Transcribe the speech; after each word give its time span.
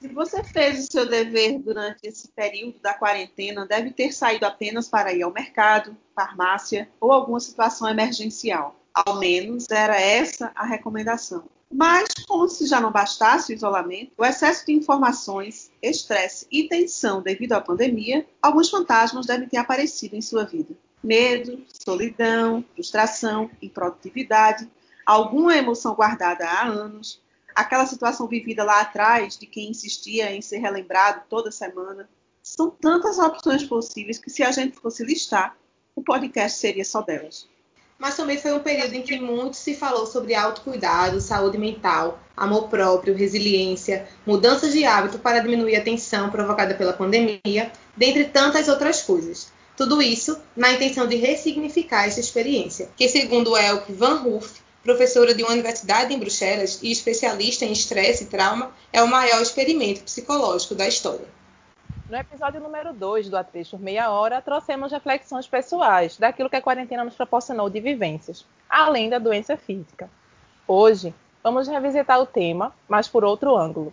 Se 0.00 0.06
você 0.08 0.44
fez 0.44 0.84
o 0.84 0.92
seu 0.92 1.08
dever 1.08 1.58
durante 1.58 2.06
esse 2.06 2.28
período 2.28 2.78
da 2.78 2.94
quarentena, 2.94 3.66
deve 3.66 3.90
ter 3.90 4.12
saído 4.12 4.46
apenas 4.46 4.88
para 4.88 5.12
ir 5.12 5.22
ao 5.22 5.32
mercado, 5.32 5.96
farmácia 6.14 6.88
ou 7.00 7.10
alguma 7.10 7.40
situação 7.40 7.88
emergencial. 7.88 8.76
Ao 8.94 9.18
menos 9.18 9.68
era 9.70 10.00
essa 10.00 10.52
a 10.54 10.64
recomendação. 10.64 11.44
Mas, 11.70 12.08
como 12.26 12.48
se 12.48 12.66
já 12.66 12.80
não 12.80 12.92
bastasse 12.92 13.52
o 13.52 13.54
isolamento, 13.54 14.12
o 14.16 14.24
excesso 14.24 14.64
de 14.64 14.72
informações, 14.72 15.70
estresse 15.82 16.46
e 16.50 16.68
tensão 16.68 17.20
devido 17.20 17.52
à 17.52 17.60
pandemia, 17.60 18.26
alguns 18.40 18.70
fantasmas 18.70 19.26
devem 19.26 19.48
ter 19.48 19.58
aparecido 19.58 20.16
em 20.16 20.22
sua 20.22 20.44
vida. 20.44 20.74
Medo, 21.02 21.62
solidão, 21.68 22.64
frustração, 22.74 23.50
improdutividade, 23.60 24.68
alguma 25.04 25.56
emoção 25.56 25.94
guardada 25.94 26.48
há 26.48 26.66
anos, 26.66 27.20
aquela 27.60 27.86
situação 27.86 28.26
vivida 28.26 28.64
lá 28.64 28.80
atrás 28.80 29.36
de 29.36 29.46
quem 29.46 29.70
insistia 29.70 30.32
em 30.32 30.40
ser 30.40 30.58
relembrado 30.58 31.22
toda 31.28 31.50
semana. 31.50 32.08
São 32.42 32.70
tantas 32.70 33.18
opções 33.18 33.64
possíveis 33.64 34.18
que, 34.18 34.30
se 34.30 34.42
a 34.42 34.50
gente 34.50 34.78
fosse 34.78 35.04
listar, 35.04 35.56
o 35.94 36.02
podcast 36.02 36.58
seria 36.58 36.84
só 36.84 37.02
delas 37.02 37.48
mas 37.98 38.16
também 38.16 38.38
foi 38.38 38.52
um 38.52 38.60
período 38.60 38.94
em 38.94 39.02
que 39.02 39.18
muito 39.18 39.56
se 39.56 39.74
falou 39.74 40.06
sobre 40.06 40.34
autocuidado, 40.34 41.20
saúde 41.20 41.58
mental, 41.58 42.20
amor 42.36 42.68
próprio, 42.68 43.16
resiliência, 43.16 44.06
mudanças 44.24 44.72
de 44.72 44.84
hábito 44.84 45.18
para 45.18 45.40
diminuir 45.40 45.74
a 45.74 45.82
tensão 45.82 46.30
provocada 46.30 46.74
pela 46.74 46.92
pandemia, 46.92 47.72
dentre 47.96 48.26
tantas 48.26 48.68
outras 48.68 49.02
coisas. 49.02 49.52
Tudo 49.76 50.00
isso 50.00 50.38
na 50.56 50.72
intenção 50.72 51.08
de 51.08 51.16
ressignificar 51.16 52.06
essa 52.06 52.20
experiência, 52.20 52.88
que 52.96 53.08
segundo 53.08 53.56
Elke 53.56 53.92
Van 53.92 54.22
Hoof, 54.22 54.60
professora 54.82 55.34
de 55.34 55.42
uma 55.42 55.52
universidade 55.52 56.14
em 56.14 56.18
Bruxelas 56.18 56.82
e 56.82 56.90
especialista 56.90 57.64
em 57.64 57.72
estresse 57.72 58.24
e 58.24 58.26
trauma, 58.26 58.70
é 58.92 59.02
o 59.02 59.08
maior 59.08 59.42
experimento 59.42 60.02
psicológico 60.02 60.74
da 60.74 60.86
história. 60.86 61.26
No 62.08 62.16
episódio 62.16 62.60
número 62.60 62.94
2 62.94 63.28
do 63.28 63.36
Atriz 63.36 63.68
por 63.68 63.80
Meia 63.80 64.10
Hora, 64.10 64.40
trouxemos 64.40 64.90
reflexões 64.90 65.46
pessoais 65.46 66.16
daquilo 66.16 66.48
que 66.48 66.56
a 66.56 66.62
quarentena 66.62 67.04
nos 67.04 67.14
proporcionou 67.14 67.68
de 67.68 67.80
vivências, 67.80 68.46
além 68.68 69.10
da 69.10 69.18
doença 69.18 69.58
física. 69.58 70.08
Hoje, 70.66 71.14
vamos 71.42 71.68
revisitar 71.68 72.18
o 72.18 72.24
tema, 72.24 72.74
mas 72.88 73.08
por 73.08 73.24
outro 73.24 73.56
ângulo. 73.56 73.92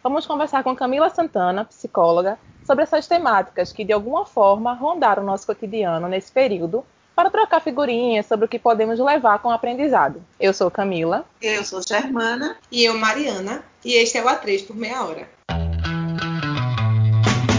Vamos 0.00 0.26
conversar 0.26 0.62
com 0.62 0.76
Camila 0.76 1.10
Santana, 1.10 1.64
psicóloga, 1.64 2.38
sobre 2.64 2.84
essas 2.84 3.08
temáticas 3.08 3.72
que 3.72 3.84
de 3.84 3.92
alguma 3.92 4.24
forma 4.24 4.72
rondaram 4.72 5.24
o 5.24 5.26
nosso 5.26 5.46
cotidiano 5.46 6.06
nesse 6.06 6.30
período, 6.30 6.84
para 7.16 7.30
trocar 7.30 7.60
figurinhas 7.60 8.26
sobre 8.26 8.44
o 8.44 8.48
que 8.48 8.58
podemos 8.58 8.98
levar 8.98 9.38
com 9.38 9.48
o 9.48 9.50
aprendizado. 9.50 10.22
Eu 10.38 10.52
sou 10.52 10.70
Camila. 10.70 11.24
Eu 11.40 11.64
sou 11.64 11.80
Germana. 11.80 12.58
E 12.70 12.84
eu, 12.84 12.98
Mariana. 12.98 13.64
E 13.82 13.94
este 13.94 14.18
é 14.18 14.22
o 14.22 14.28
Atriz 14.28 14.60
por 14.60 14.76
Meia 14.76 15.02
Hora. 15.02 15.26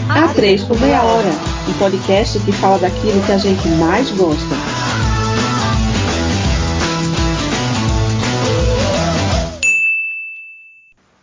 A 0.09 0.33
3 0.33 0.64
por 0.64 0.80
meia 0.80 1.03
hora, 1.03 1.30
um 1.69 1.77
podcast 1.77 2.39
que 2.39 2.52
fala 2.53 2.80
daquilo 2.80 3.23
que 3.25 3.31
a 3.31 3.38
gente 3.38 3.67
mais 3.80 4.09
gosta. 4.11 4.55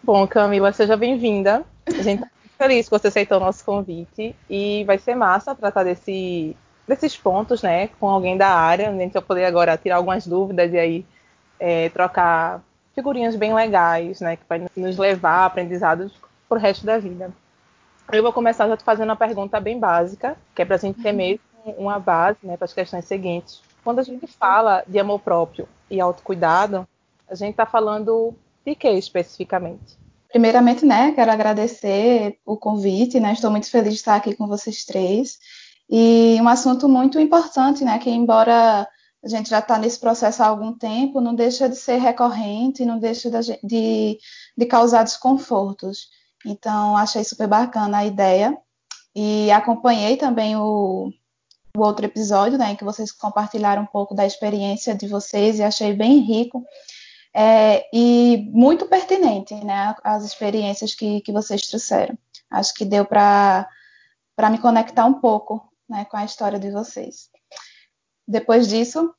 Bom, 0.02 0.26
Camila, 0.28 0.72
seja 0.72 0.96
bem-vinda. 0.96 1.64
A 1.86 2.02
gente 2.02 2.22
está 2.22 2.28
muito 2.36 2.56
feliz 2.58 2.86
que 2.86 2.90
você 2.90 3.08
aceitou 3.08 3.38
o 3.38 3.40
nosso 3.40 3.64
convite 3.64 4.36
e 4.50 4.84
vai 4.84 4.98
ser 4.98 5.14
massa 5.14 5.54
tratar 5.54 5.84
desse, 5.84 6.54
desses 6.86 7.16
pontos, 7.16 7.62
né, 7.62 7.88
com 8.00 8.08
alguém 8.08 8.36
da 8.36 8.48
área. 8.48 8.90
A 8.90 8.92
gente 8.92 9.12
vai 9.12 9.22
poder 9.22 9.44
agora 9.44 9.76
tirar 9.76 9.96
algumas 9.96 10.26
dúvidas 10.26 10.72
e 10.72 10.78
aí 10.78 11.06
é, 11.58 11.88
trocar 11.90 12.62
figurinhas 12.94 13.34
bem 13.36 13.54
legais, 13.54 14.20
né, 14.20 14.36
que 14.36 14.44
vai 14.48 14.66
nos 14.76 14.96
levar 14.96 15.38
a 15.38 15.46
aprendizados 15.46 16.12
para 16.48 16.58
o 16.58 16.60
resto 16.60 16.86
da 16.86 16.98
vida. 16.98 17.32
Eu 18.12 18.22
vou 18.22 18.32
começar 18.32 18.68
já 18.68 18.76
te 18.76 18.84
fazendo 18.84 19.08
uma 19.08 19.16
pergunta 19.16 19.58
bem 19.58 19.78
básica, 19.78 20.36
que 20.54 20.62
é 20.62 20.64
para 20.64 20.76
a 20.76 20.78
gente 20.78 21.02
ter 21.02 21.10
uhum. 21.10 21.16
mesmo 21.16 21.40
uma 21.78 21.98
base 21.98 22.38
né, 22.42 22.56
para 22.56 22.66
as 22.66 22.72
questões 22.72 23.06
seguintes. 23.06 23.62
Quando 23.82 23.98
a 23.98 24.02
gente 24.02 24.26
fala 24.26 24.84
de 24.86 24.98
amor 24.98 25.20
próprio 25.20 25.68
e 25.90 26.00
autocuidado, 26.00 26.86
a 27.28 27.34
gente 27.34 27.52
está 27.52 27.66
falando 27.66 28.34
de 28.64 28.74
que 28.74 28.88
especificamente? 28.90 29.98
Primeiramente, 30.28 30.84
né, 30.84 31.12
quero 31.12 31.30
agradecer 31.30 32.38
o 32.44 32.56
convite, 32.56 33.20
né, 33.20 33.32
estou 33.32 33.50
muito 33.50 33.70
feliz 33.70 33.94
de 33.94 33.98
estar 33.98 34.16
aqui 34.16 34.34
com 34.34 34.46
vocês 34.46 34.84
três. 34.84 35.38
E 35.88 36.38
um 36.40 36.48
assunto 36.48 36.88
muito 36.88 37.20
importante, 37.20 37.84
né, 37.84 37.98
que 37.98 38.10
embora 38.10 38.88
a 39.24 39.28
gente 39.28 39.48
já 39.48 39.58
está 39.58 39.78
nesse 39.78 39.98
processo 39.98 40.42
há 40.42 40.46
algum 40.46 40.72
tempo, 40.76 41.20
não 41.20 41.34
deixa 41.34 41.68
de 41.68 41.76
ser 41.76 41.96
recorrente, 41.96 42.84
não 42.84 42.98
deixa 42.98 43.30
de, 43.30 43.58
de, 43.62 44.18
de 44.56 44.66
causar 44.66 45.02
desconfortos. 45.02 46.08
Então, 46.44 46.96
achei 46.96 47.24
super 47.24 47.48
bacana 47.48 47.98
a 47.98 48.06
ideia. 48.06 48.56
E 49.16 49.50
acompanhei 49.50 50.16
também 50.16 50.56
o, 50.56 51.10
o 51.76 51.80
outro 51.80 52.04
episódio, 52.04 52.58
né, 52.58 52.72
em 52.72 52.76
que 52.76 52.84
vocês 52.84 53.10
compartilharam 53.12 53.82
um 53.82 53.86
pouco 53.86 54.14
da 54.14 54.26
experiência 54.26 54.94
de 54.94 55.08
vocês 55.08 55.58
e 55.58 55.62
achei 55.62 55.94
bem 55.94 56.18
rico. 56.18 56.62
É, 57.32 57.88
e 57.92 58.48
muito 58.52 58.86
pertinente, 58.86 59.54
né, 59.64 59.94
as 60.04 60.24
experiências 60.24 60.94
que, 60.94 61.20
que 61.22 61.32
vocês 61.32 61.62
trouxeram. 61.62 62.16
Acho 62.50 62.74
que 62.74 62.84
deu 62.84 63.06
para 63.06 63.68
me 64.50 64.58
conectar 64.58 65.06
um 65.06 65.14
pouco 65.14 65.62
né, 65.88 66.04
com 66.06 66.16
a 66.16 66.24
história 66.24 66.58
de 66.58 66.70
vocês. 66.70 67.28
Depois 68.26 68.68
disso, 68.68 69.14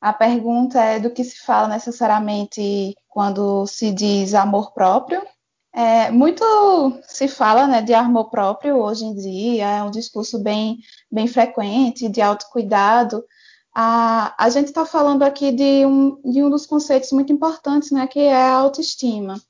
a 0.00 0.12
pergunta 0.12 0.82
é 0.82 0.98
do 0.98 1.10
que 1.10 1.24
se 1.24 1.38
fala 1.44 1.68
necessariamente 1.68 2.94
quando 3.08 3.66
se 3.66 3.92
diz 3.92 4.34
amor 4.34 4.72
próprio 4.72 5.22
é, 5.72 6.10
muito 6.10 6.44
se 7.06 7.28
fala 7.28 7.66
né, 7.66 7.82
de 7.82 7.94
amor 7.94 8.30
próprio 8.30 8.78
hoje 8.78 9.04
em 9.04 9.14
dia, 9.14 9.68
é 9.68 9.82
um 9.82 9.90
discurso 9.90 10.38
bem, 10.38 10.78
bem 11.10 11.28
frequente, 11.28 12.08
de 12.08 12.20
autocuidado. 12.20 13.24
A, 13.74 14.34
a 14.36 14.48
gente 14.50 14.66
está 14.66 14.84
falando 14.84 15.22
aqui 15.22 15.52
de 15.52 15.86
um, 15.86 16.20
de 16.22 16.42
um 16.42 16.50
dos 16.50 16.66
conceitos 16.66 17.12
muito 17.12 17.32
importantes, 17.32 17.90
né, 17.92 18.06
que 18.06 18.18
é 18.18 18.34
a 18.34 18.54
autoestima. 18.54 19.40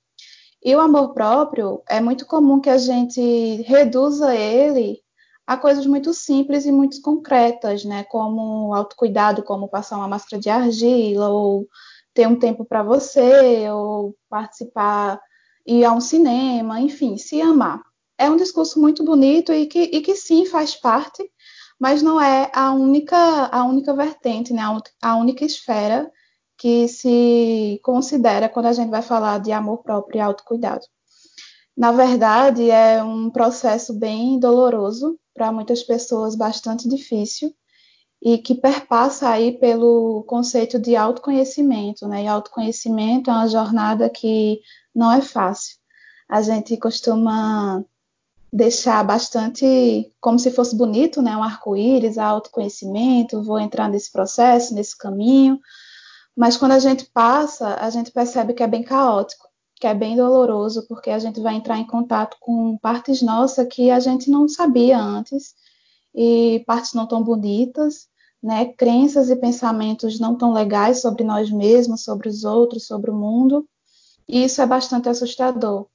E 0.63 0.75
o 0.77 0.81
amor 0.81 1.15
próprio, 1.15 1.83
é 1.89 2.01
muito 2.01 2.27
comum 2.27 2.61
que 2.61 2.69
a 2.69 2.79
gente 2.79 3.63
reduza 3.63 4.35
ele 4.35 5.01
a 5.48 5.56
coisas 5.56 5.86
muito 5.86 6.12
simples 6.12 6.66
e 6.66 6.70
muito 6.70 7.00
concretas, 7.00 7.82
né, 7.82 8.04
como 8.04 8.75
autocuidado, 8.75 9.42
como 9.42 9.66
passar 9.66 9.97
uma 9.97 10.06
máscara 10.06 10.38
de 10.38 10.50
argila, 10.50 11.31
ou 11.31 11.66
ter 12.12 12.28
um 12.28 12.38
tempo 12.38 12.66
para 12.66 12.82
você, 12.82 13.66
ou 13.70 14.14
participar 14.28 15.19
ir 15.66 15.86
a 15.86 15.92
um 15.94 16.03
cinema, 16.03 16.78
enfim, 16.82 17.16
se 17.16 17.41
amar. 17.41 17.81
É 18.19 18.28
um 18.28 18.36
discurso 18.36 18.78
muito 18.78 19.03
bonito 19.03 19.50
e 19.50 19.66
que, 19.66 19.84
e 19.84 20.03
que 20.03 20.14
sim 20.14 20.44
faz 20.44 20.75
parte, 20.75 21.26
mas 21.80 22.03
não 22.03 22.20
é 22.20 22.50
a 22.54 22.72
única, 22.72 23.16
a 23.47 23.65
única 23.65 23.94
vertente, 23.94 24.53
né, 24.53 24.60
a 25.00 25.16
única 25.16 25.47
esfera 25.47 26.10
que 26.59 26.86
se 26.88 27.80
considera 27.82 28.50
quando 28.50 28.66
a 28.66 28.72
gente 28.75 28.91
vai 28.91 29.00
falar 29.00 29.38
de 29.41 29.50
amor 29.50 29.78
próprio 29.78 30.19
e 30.19 30.20
autocuidado. 30.20 30.84
Na 31.75 31.91
verdade, 31.91 32.70
é 32.70 33.03
um 33.03 33.30
processo 33.30 33.94
bem 33.98 34.38
doloroso 34.38 35.19
para 35.38 35.53
muitas 35.53 35.84
pessoas, 35.84 36.34
bastante 36.34 36.88
difícil, 36.88 37.54
e 38.21 38.38
que 38.38 38.56
perpassa 38.56 39.28
aí 39.28 39.56
pelo 39.56 40.25
conceito 40.25 40.81
de 40.81 40.97
autoconhecimento, 40.97 42.09
né? 42.09 42.25
E 42.25 42.26
autoconhecimento 42.26 43.31
é 43.31 43.32
uma 43.32 43.48
jornada 43.48 44.10
que 44.10 44.60
não 44.93 45.12
é 45.12 45.21
fácil. 45.21 45.77
A 46.28 46.43
gente 46.43 46.77
costuma 46.77 47.84
deixar 48.53 49.04
bastante 49.04 50.12
como 50.21 50.41
se 50.41 50.50
fosse 50.50 50.75
bonito, 50.75 51.22
né? 51.22 51.37
Um 51.37 51.44
arco-íris, 51.44 52.19
autoconhecimento, 52.19 53.43
vou 53.43 53.60
entrar 53.60 53.88
nesse 53.88 54.10
processo, 54.10 54.75
nesse 54.75 54.98
caminho. 54.98 55.60
Mas 56.37 56.56
quando 56.56 56.72
a 56.72 56.78
gente 56.81 57.04
passa, 57.04 57.77
a 57.81 57.88
gente 57.91 58.10
percebe 58.10 58.54
que 58.54 58.62
é 58.65 58.66
bem 58.66 58.82
caótico, 58.82 59.47
que 59.78 59.87
é 59.87 59.94
bem 59.94 60.16
doloroso, 60.16 60.87
porque 60.89 61.11
a 61.11 61.19
gente 61.19 61.41
vai 61.41 61.55
entrar 61.55 61.78
em 61.78 61.87
contato 61.87 62.37
com 62.41 62.77
partes 62.78 63.22
nossas 63.22 63.66
que 63.69 63.91
a 63.91 64.01
gente 64.01 64.30
não 64.30 64.48
sabia 64.48 64.98
antes 64.98 65.54
e 66.15 66.65
partes 66.66 66.95
não 66.95 67.07
tão 67.07 67.22
bonitas, 67.22 68.09
né? 68.42 68.66
Crenças 68.66 69.30
e 69.30 69.36
pensamentos 69.36 70.19
não 70.19 70.36
tão 70.36 70.53
legais 70.53 71.01
sobre 71.01 71.25
nós 71.25 71.51
mesmos, 71.51 72.03
sobre 72.03 72.28
os 72.28 72.45
outros, 72.45 72.86
sobre 72.86 73.10
o 73.10 73.15
mundo. 73.15 73.69
E 74.28 74.45
isso 74.45 74.60
é 74.60 74.66
bastante 74.66 75.09
assustador. 75.09 75.86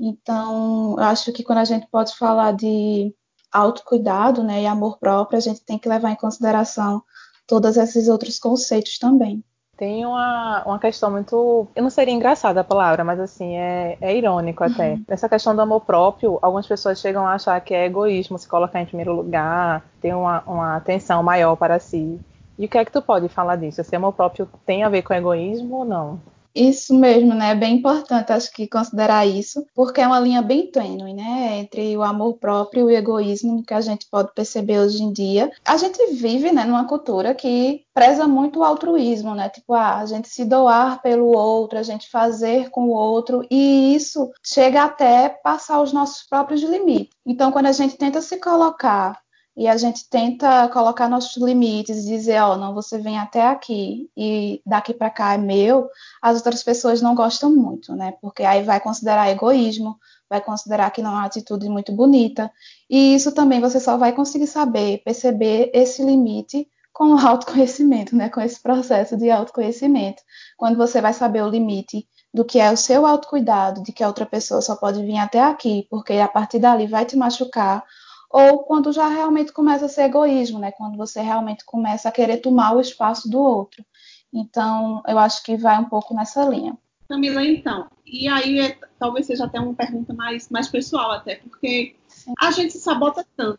Então, 0.00 0.96
eu 0.98 1.04
acho 1.04 1.32
que 1.32 1.42
quando 1.42 1.58
a 1.58 1.64
gente 1.64 1.86
pode 1.90 2.16
falar 2.16 2.52
de 2.52 3.14
autocuidado, 3.52 4.42
né, 4.42 4.62
e 4.62 4.66
amor 4.66 4.98
próprio, 4.98 5.36
a 5.38 5.40
gente 5.40 5.62
tem 5.62 5.78
que 5.78 5.88
levar 5.88 6.10
em 6.10 6.16
consideração 6.16 7.02
todos 7.46 7.76
esses 7.76 8.08
outros 8.08 8.38
conceitos 8.38 8.98
também. 8.98 9.44
Tem 9.80 10.04
uma, 10.04 10.62
uma 10.66 10.78
questão 10.78 11.10
muito. 11.10 11.66
Eu 11.74 11.82
não 11.82 11.88
seria 11.88 12.12
engraçada 12.12 12.60
a 12.60 12.64
palavra, 12.64 13.02
mas 13.02 13.18
assim, 13.18 13.56
é, 13.56 13.96
é 13.98 14.14
irônico 14.14 14.62
até. 14.62 14.90
Uhum. 14.90 15.04
Essa 15.08 15.26
questão 15.26 15.56
do 15.56 15.62
amor 15.62 15.80
próprio, 15.80 16.38
algumas 16.42 16.66
pessoas 16.66 17.00
chegam 17.00 17.26
a 17.26 17.32
achar 17.32 17.58
que 17.62 17.72
é 17.72 17.86
egoísmo 17.86 18.38
se 18.38 18.46
colocar 18.46 18.82
em 18.82 18.84
primeiro 18.84 19.14
lugar, 19.14 19.82
ter 19.98 20.14
uma, 20.14 20.42
uma 20.46 20.76
atenção 20.76 21.22
maior 21.22 21.56
para 21.56 21.78
si. 21.78 22.20
E 22.58 22.66
o 22.66 22.68
que 22.68 22.76
é 22.76 22.84
que 22.84 22.92
tu 22.92 23.00
pode 23.00 23.30
falar 23.30 23.56
disso? 23.56 23.82
Se 23.82 23.96
amor 23.96 24.12
próprio 24.12 24.46
tem 24.66 24.84
a 24.84 24.90
ver 24.90 25.00
com 25.00 25.14
egoísmo 25.14 25.78
ou 25.78 25.84
não? 25.86 26.20
Isso 26.54 26.94
mesmo, 26.94 27.32
né? 27.32 27.50
É 27.50 27.54
bem 27.54 27.76
importante, 27.76 28.32
acho 28.32 28.52
que 28.52 28.66
considerar 28.66 29.26
isso, 29.26 29.64
porque 29.74 30.00
é 30.00 30.06
uma 30.06 30.18
linha 30.18 30.42
bem 30.42 30.70
tênue, 30.70 31.14
né? 31.14 31.58
Entre 31.58 31.96
o 31.96 32.02
amor 32.02 32.38
próprio 32.38 32.90
e 32.90 32.94
o 32.94 32.96
egoísmo 32.96 33.62
que 33.62 33.72
a 33.72 33.80
gente 33.80 34.06
pode 34.10 34.32
perceber 34.34 34.80
hoje 34.80 35.02
em 35.02 35.12
dia. 35.12 35.50
A 35.64 35.76
gente 35.76 36.14
vive, 36.14 36.50
né, 36.50 36.64
numa 36.64 36.86
cultura 36.86 37.34
que 37.34 37.84
preza 37.94 38.26
muito 38.26 38.60
o 38.60 38.64
altruísmo, 38.64 39.34
né? 39.34 39.48
Tipo, 39.48 39.74
ah, 39.74 39.98
a 39.98 40.06
gente 40.06 40.28
se 40.28 40.44
doar 40.44 41.00
pelo 41.02 41.26
outro, 41.26 41.78
a 41.78 41.82
gente 41.82 42.10
fazer 42.10 42.70
com 42.70 42.86
o 42.88 42.94
outro, 42.94 43.46
e 43.50 43.94
isso 43.94 44.30
chega 44.42 44.82
até 44.84 45.28
passar 45.28 45.80
os 45.80 45.92
nossos 45.92 46.26
próprios 46.28 46.62
limites. 46.62 47.14
Então, 47.24 47.52
quando 47.52 47.66
a 47.66 47.72
gente 47.72 47.96
tenta 47.96 48.20
se 48.20 48.38
colocar 48.38 49.16
e 49.60 49.68
a 49.68 49.76
gente 49.76 50.08
tenta 50.08 50.66
colocar 50.68 51.06
nossos 51.06 51.36
limites 51.36 51.98
e 51.98 52.08
dizer, 52.08 52.40
ó, 52.40 52.54
oh, 52.54 52.56
não, 52.56 52.72
você 52.72 52.96
vem 52.96 53.18
até 53.18 53.46
aqui 53.46 54.10
e 54.16 54.62
daqui 54.64 54.94
para 54.94 55.10
cá 55.10 55.34
é 55.34 55.36
meu, 55.36 55.90
as 56.22 56.38
outras 56.38 56.62
pessoas 56.62 57.02
não 57.02 57.14
gostam 57.14 57.54
muito, 57.54 57.94
né? 57.94 58.14
Porque 58.22 58.42
aí 58.42 58.62
vai 58.62 58.80
considerar 58.80 59.28
egoísmo, 59.28 59.98
vai 60.30 60.40
considerar 60.40 60.90
que 60.90 61.02
não 61.02 61.10
é 61.10 61.14
uma 61.16 61.26
atitude 61.26 61.68
muito 61.68 61.92
bonita, 61.92 62.50
e 62.88 63.14
isso 63.14 63.32
também 63.32 63.60
você 63.60 63.78
só 63.78 63.98
vai 63.98 64.14
conseguir 64.14 64.46
saber, 64.46 65.02
perceber 65.04 65.70
esse 65.74 66.02
limite 66.02 66.66
com 66.90 67.12
o 67.12 67.18
autoconhecimento, 67.20 68.16
né? 68.16 68.30
Com 68.30 68.40
esse 68.40 68.58
processo 68.62 69.14
de 69.14 69.30
autoconhecimento, 69.30 70.22
quando 70.56 70.78
você 70.78 71.02
vai 71.02 71.12
saber 71.12 71.42
o 71.42 71.50
limite 71.50 72.08
do 72.32 72.46
que 72.46 72.58
é 72.58 72.72
o 72.72 72.78
seu 72.78 73.04
autocuidado, 73.04 73.82
de 73.82 73.92
que 73.92 74.02
a 74.02 74.08
outra 74.08 74.24
pessoa 74.24 74.62
só 74.62 74.74
pode 74.74 75.02
vir 75.02 75.18
até 75.18 75.42
aqui, 75.42 75.86
porque 75.90 76.14
a 76.14 76.28
partir 76.28 76.60
dali 76.60 76.86
vai 76.86 77.04
te 77.04 77.14
machucar 77.14 77.84
ou 78.30 78.60
quando 78.60 78.92
já 78.92 79.08
realmente 79.08 79.52
começa 79.52 79.86
a 79.86 79.88
ser 79.88 80.02
egoísmo, 80.02 80.58
né? 80.58 80.70
Quando 80.70 80.96
você 80.96 81.20
realmente 81.20 81.64
começa 81.64 82.08
a 82.08 82.12
querer 82.12 82.36
tomar 82.38 82.76
o 82.76 82.80
espaço 82.80 83.28
do 83.28 83.40
outro. 83.40 83.84
Então, 84.32 85.02
eu 85.06 85.18
acho 85.18 85.42
que 85.42 85.56
vai 85.56 85.78
um 85.78 85.86
pouco 85.86 86.14
nessa 86.14 86.44
linha. 86.44 86.78
Camila, 87.08 87.44
então, 87.44 87.88
e 88.06 88.28
aí 88.28 88.60
é, 88.60 88.78
talvez 88.96 89.26
seja 89.26 89.44
até 89.44 89.58
uma 89.58 89.74
pergunta 89.74 90.14
mais, 90.14 90.48
mais 90.48 90.68
pessoal 90.68 91.10
até, 91.10 91.34
porque 91.34 91.96
Sim. 92.06 92.32
a 92.38 92.52
gente 92.52 92.72
se 92.72 92.78
sabota 92.78 93.26
tanto, 93.36 93.58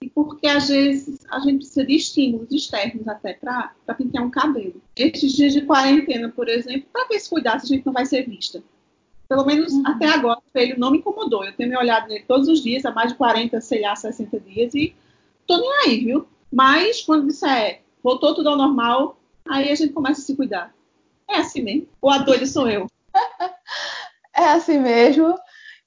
e 0.00 0.10
porque 0.10 0.48
às 0.48 0.68
vezes 0.68 1.24
a 1.30 1.38
gente 1.38 1.58
precisa 1.58 1.86
de 1.86 1.94
estímulos 1.94 2.50
externos 2.50 3.06
até 3.06 3.34
para 3.34 3.72
pintar 3.96 4.24
um 4.24 4.30
cabelo. 4.30 4.82
Estes 4.96 5.32
dias 5.32 5.52
de 5.52 5.62
quarentena, 5.62 6.28
por 6.28 6.48
exemplo, 6.48 6.88
para 6.92 7.06
que 7.06 7.20
se 7.20 7.30
cuidar 7.30 7.60
se 7.60 7.72
a 7.72 7.76
gente 7.76 7.86
não 7.86 7.92
vai 7.92 8.04
ser 8.04 8.28
vista? 8.28 8.64
Pelo 9.28 9.44
menos 9.44 9.72
uhum. 9.72 9.82
até 9.86 10.06
agora, 10.06 10.38
o 10.38 10.42
espelho 10.46 10.78
não 10.78 10.90
me 10.90 10.98
incomodou. 10.98 11.44
Eu 11.44 11.54
tenho 11.54 11.68
me 11.68 11.76
olhado 11.76 12.08
nele 12.08 12.24
todos 12.26 12.48
os 12.48 12.62
dias, 12.62 12.84
há 12.84 12.90
mais 12.90 13.12
de 13.12 13.18
40, 13.18 13.60
sei 13.60 13.82
lá, 13.82 13.94
60 13.94 14.40
dias, 14.40 14.74
e 14.74 14.94
tô 15.46 15.58
nem 15.58 15.70
aí, 15.84 16.04
viu? 16.04 16.26
Mas 16.50 17.02
quando 17.02 17.26
disser 17.26 17.82
voltou 18.02 18.34
tudo 18.34 18.48
ao 18.48 18.56
normal, 18.56 19.18
aí 19.46 19.70
a 19.70 19.74
gente 19.74 19.92
começa 19.92 20.20
a 20.20 20.24
se 20.24 20.34
cuidar. 20.34 20.74
É 21.28 21.36
assim 21.38 21.62
mesmo. 21.62 21.88
Ou 22.00 22.10
a 22.10 22.18
doida 22.18 22.46
sou 22.46 22.68
eu? 22.68 22.86
é 24.34 24.44
assim 24.44 24.78
mesmo. 24.78 25.34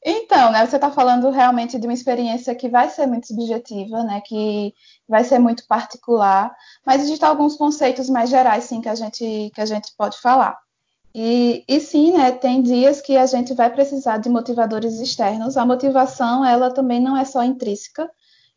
Então, 0.04 0.52
né, 0.52 0.66
você 0.66 0.78
está 0.78 0.92
falando 0.92 1.30
realmente 1.30 1.78
de 1.78 1.86
uma 1.86 1.94
experiência 1.94 2.56
que 2.56 2.68
vai 2.68 2.90
ser 2.90 3.06
muito 3.06 3.28
subjetiva, 3.28 4.04
né, 4.04 4.20
que 4.26 4.74
vai 5.08 5.24
ser 5.24 5.38
muito 5.38 5.66
particular, 5.68 6.52
mas 6.84 7.04
existem 7.04 7.28
alguns 7.28 7.56
conceitos 7.56 8.10
mais 8.10 8.30
gerais, 8.30 8.64
sim, 8.64 8.82
que 8.82 8.90
a 8.90 8.96
gente, 8.96 9.52
que 9.54 9.62
a 9.62 9.66
gente 9.66 9.92
pode 9.96 10.20
falar. 10.20 10.58
E, 11.14 11.66
e, 11.68 11.80
sim, 11.80 12.14
né, 12.14 12.32
tem 12.32 12.62
dias 12.62 13.02
que 13.02 13.18
a 13.18 13.26
gente 13.26 13.54
vai 13.54 13.70
precisar 13.70 14.18
de 14.18 14.30
motivadores 14.30 15.00
externos. 15.00 15.58
A 15.58 15.66
motivação, 15.66 16.46
ela 16.46 16.72
também 16.72 17.02
não 17.02 17.18
é 17.18 17.26
só 17.26 17.44
intrínseca, 17.44 18.10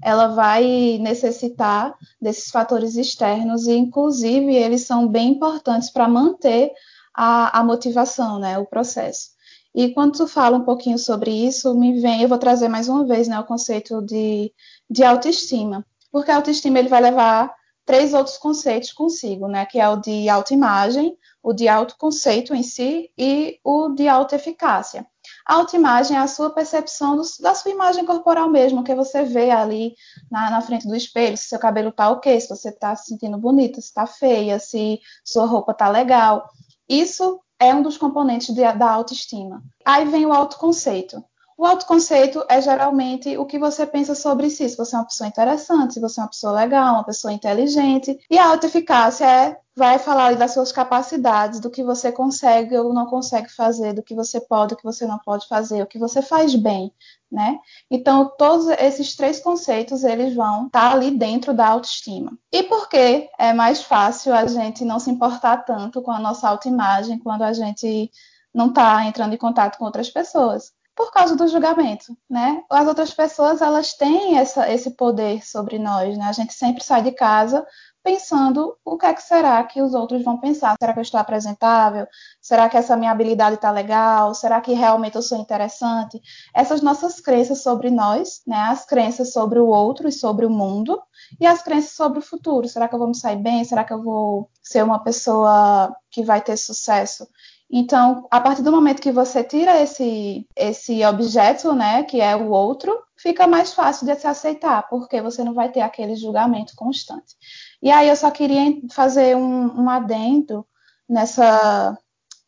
ela 0.02 0.28
vai 0.28 0.98
necessitar 1.00 1.94
desses 2.20 2.50
fatores 2.50 2.96
externos 2.96 3.66
e, 3.66 3.72
inclusive, 3.72 4.54
eles 4.54 4.82
são 4.82 5.08
bem 5.08 5.30
importantes 5.30 5.90
para 5.90 6.08
manter 6.08 6.70
a, 7.14 7.58
a, 7.58 7.64
motivação, 7.64 8.38
né, 8.38 8.58
o 8.58 8.66
processo. 8.66 9.30
E 9.74 9.92
quando 9.92 10.16
tu 10.16 10.26
fala 10.26 10.56
um 10.56 10.64
pouquinho 10.64 10.98
sobre 10.98 11.30
isso, 11.30 11.74
me 11.74 12.00
vem, 12.00 12.22
eu 12.22 12.28
vou 12.28 12.38
trazer 12.38 12.68
mais 12.68 12.88
uma 12.88 13.04
vez, 13.04 13.26
né, 13.26 13.38
o 13.38 13.44
conceito 13.44 14.00
de, 14.02 14.52
de 14.88 15.02
autoestima, 15.02 15.84
porque 16.12 16.30
a 16.30 16.36
autoestima 16.36 16.78
ele 16.78 16.88
vai 16.88 17.00
levar 17.00 17.52
três 17.84 18.14
outros 18.14 18.36
conceitos 18.36 18.92
consigo, 18.92 19.48
né, 19.48 19.66
que 19.66 19.78
é 19.80 19.88
o 19.88 19.96
de 19.96 20.28
autoimagem, 20.28 21.16
o 21.44 21.52
de 21.52 21.68
autoconceito 21.68 22.54
em 22.54 22.62
si 22.62 23.10
e 23.18 23.60
o 23.62 23.90
de 23.90 24.08
autoeficácia. 24.08 25.06
A 25.46 25.56
autoimagem 25.56 26.16
é 26.16 26.20
a 26.20 26.26
sua 26.26 26.48
percepção 26.48 27.16
do, 27.16 27.22
da 27.40 27.54
sua 27.54 27.70
imagem 27.70 28.06
corporal 28.06 28.48
mesmo, 28.48 28.82
que 28.82 28.94
você 28.94 29.24
vê 29.24 29.50
ali 29.50 29.94
na, 30.30 30.50
na 30.50 30.62
frente 30.62 30.88
do 30.88 30.96
espelho, 30.96 31.36
se 31.36 31.48
seu 31.48 31.58
cabelo 31.58 31.92
tá 31.92 32.10
ok, 32.10 32.40
se 32.40 32.48
você 32.48 32.72
tá 32.72 32.96
se 32.96 33.08
sentindo 33.08 33.36
bonita, 33.36 33.78
se 33.78 33.92
tá 33.92 34.06
feia, 34.06 34.58
se 34.58 34.98
sua 35.22 35.44
roupa 35.44 35.74
tá 35.74 35.86
legal. 35.86 36.48
Isso 36.88 37.38
é 37.58 37.74
um 37.74 37.82
dos 37.82 37.98
componentes 37.98 38.54
de, 38.54 38.62
da 38.72 38.90
autoestima. 38.90 39.62
Aí 39.84 40.06
vem 40.06 40.24
o 40.24 40.32
autoconceito. 40.32 41.22
O 41.56 41.64
autoconceito 41.64 42.44
é 42.48 42.60
geralmente 42.60 43.36
o 43.38 43.46
que 43.46 43.58
você 43.58 43.86
pensa 43.86 44.14
sobre 44.14 44.50
si, 44.50 44.68
se 44.68 44.76
você 44.76 44.96
é 44.96 44.98
uma 44.98 45.04
pessoa 45.04 45.28
interessante, 45.28 45.94
se 45.94 46.00
você 46.00 46.20
é 46.20 46.22
uma 46.24 46.28
pessoa 46.28 46.52
legal, 46.52 46.94
uma 46.94 47.04
pessoa 47.04 47.32
inteligente. 47.32 48.18
E 48.28 48.36
a 48.36 48.48
autoeficácia 48.48 49.24
é 49.24 49.60
vai 49.76 49.98
falar 49.98 50.36
das 50.36 50.52
suas 50.52 50.70
capacidades, 50.70 51.60
do 51.60 51.70
que 51.70 51.82
você 51.82 52.12
consegue 52.12 52.76
ou 52.76 52.92
não 52.92 53.06
consegue 53.06 53.48
fazer, 53.48 53.92
do 53.92 54.02
que 54.02 54.14
você 54.14 54.40
pode, 54.40 54.74
o 54.74 54.76
que 54.76 54.84
você 54.84 55.06
não 55.06 55.18
pode 55.18 55.48
fazer, 55.48 55.82
o 55.82 55.86
que 55.86 55.98
você 55.98 56.22
faz 56.22 56.54
bem, 56.54 56.92
né? 57.30 57.58
Então, 57.90 58.32
todos 58.38 58.68
esses 58.68 59.16
três 59.16 59.40
conceitos, 59.40 60.04
eles 60.04 60.34
vão 60.34 60.66
estar 60.66 60.92
ali 60.92 61.10
dentro 61.10 61.52
da 61.52 61.68
autoestima. 61.68 62.36
E 62.52 62.62
por 62.62 62.88
que 62.88 63.28
é 63.38 63.52
mais 63.52 63.82
fácil 63.82 64.32
a 64.32 64.46
gente 64.46 64.84
não 64.84 65.00
se 65.00 65.10
importar 65.10 65.58
tanto 65.64 66.02
com 66.02 66.12
a 66.12 66.20
nossa 66.20 66.48
autoimagem 66.48 67.18
quando 67.18 67.42
a 67.42 67.52
gente 67.52 68.10
não 68.54 68.68
está 68.68 69.04
entrando 69.04 69.34
em 69.34 69.38
contato 69.38 69.78
com 69.78 69.84
outras 69.84 70.08
pessoas? 70.08 70.72
Por 70.96 71.10
causa 71.12 71.34
do 71.36 71.48
julgamento, 71.48 72.16
né? 72.30 72.62
As 72.70 72.86
outras 72.86 73.12
pessoas 73.12 73.60
elas 73.60 73.94
têm 73.94 74.38
essa, 74.38 74.70
esse 74.70 74.92
poder 74.92 75.44
sobre 75.44 75.78
nós, 75.78 76.16
né? 76.16 76.26
A 76.26 76.32
gente 76.32 76.54
sempre 76.54 76.84
sai 76.84 77.02
de 77.02 77.12
casa 77.12 77.66
pensando 78.04 78.76
o 78.84 78.98
que 78.98 79.06
é 79.06 79.14
que 79.14 79.22
será 79.22 79.64
que 79.64 79.80
os 79.80 79.94
outros 79.94 80.22
vão 80.22 80.38
pensar. 80.38 80.76
Será 80.78 80.92
que 80.92 80.98
eu 80.98 81.02
estou 81.02 81.18
apresentável? 81.18 82.06
Será 82.40 82.68
que 82.68 82.76
essa 82.76 82.96
minha 82.96 83.10
habilidade 83.10 83.56
está 83.56 83.70
legal? 83.70 84.34
Será 84.34 84.60
que 84.60 84.74
realmente 84.74 85.16
eu 85.16 85.22
sou 85.22 85.38
interessante? 85.38 86.20
Essas 86.54 86.82
nossas 86.82 87.18
crenças 87.18 87.62
sobre 87.62 87.90
nós, 87.90 88.42
né? 88.46 88.56
As 88.56 88.84
crenças 88.84 89.32
sobre 89.32 89.58
o 89.58 89.66
outro 89.66 90.06
e 90.06 90.12
sobre 90.12 90.44
o 90.44 90.50
mundo 90.50 91.02
e 91.40 91.46
as 91.46 91.62
crenças 91.62 91.92
sobre 91.92 92.18
o 92.18 92.22
futuro. 92.22 92.68
Será 92.68 92.86
que 92.86 92.94
eu 92.94 92.98
vou 92.98 93.08
me 93.08 93.16
sair 93.16 93.36
bem? 93.36 93.64
Será 93.64 93.82
que 93.82 93.92
eu 93.92 94.02
vou 94.02 94.50
ser 94.62 94.84
uma 94.84 95.02
pessoa 95.02 95.96
que 96.10 96.22
vai 96.22 96.42
ter 96.42 96.58
sucesso? 96.58 97.26
Então, 97.70 98.26
a 98.30 98.40
partir 98.40 98.62
do 98.62 98.70
momento 98.70 99.02
que 99.02 99.10
você 99.10 99.42
tira 99.42 99.80
esse, 99.80 100.46
esse 100.56 101.04
objeto, 101.04 101.72
né, 101.74 102.02
que 102.04 102.20
é 102.20 102.36
o 102.36 102.50
outro, 102.50 102.96
fica 103.16 103.46
mais 103.46 103.72
fácil 103.72 104.06
de 104.06 104.14
se 104.16 104.26
aceitar, 104.26 104.86
porque 104.88 105.20
você 105.20 105.42
não 105.42 105.54
vai 105.54 105.70
ter 105.70 105.80
aquele 105.80 106.14
julgamento 106.14 106.74
constante. 106.76 107.34
E 107.82 107.90
aí 107.90 108.08
eu 108.08 108.16
só 108.16 108.30
queria 108.30 108.80
fazer 108.92 109.36
um, 109.36 109.82
um 109.82 109.90
adendo 109.90 110.66
nessa, 111.08 111.98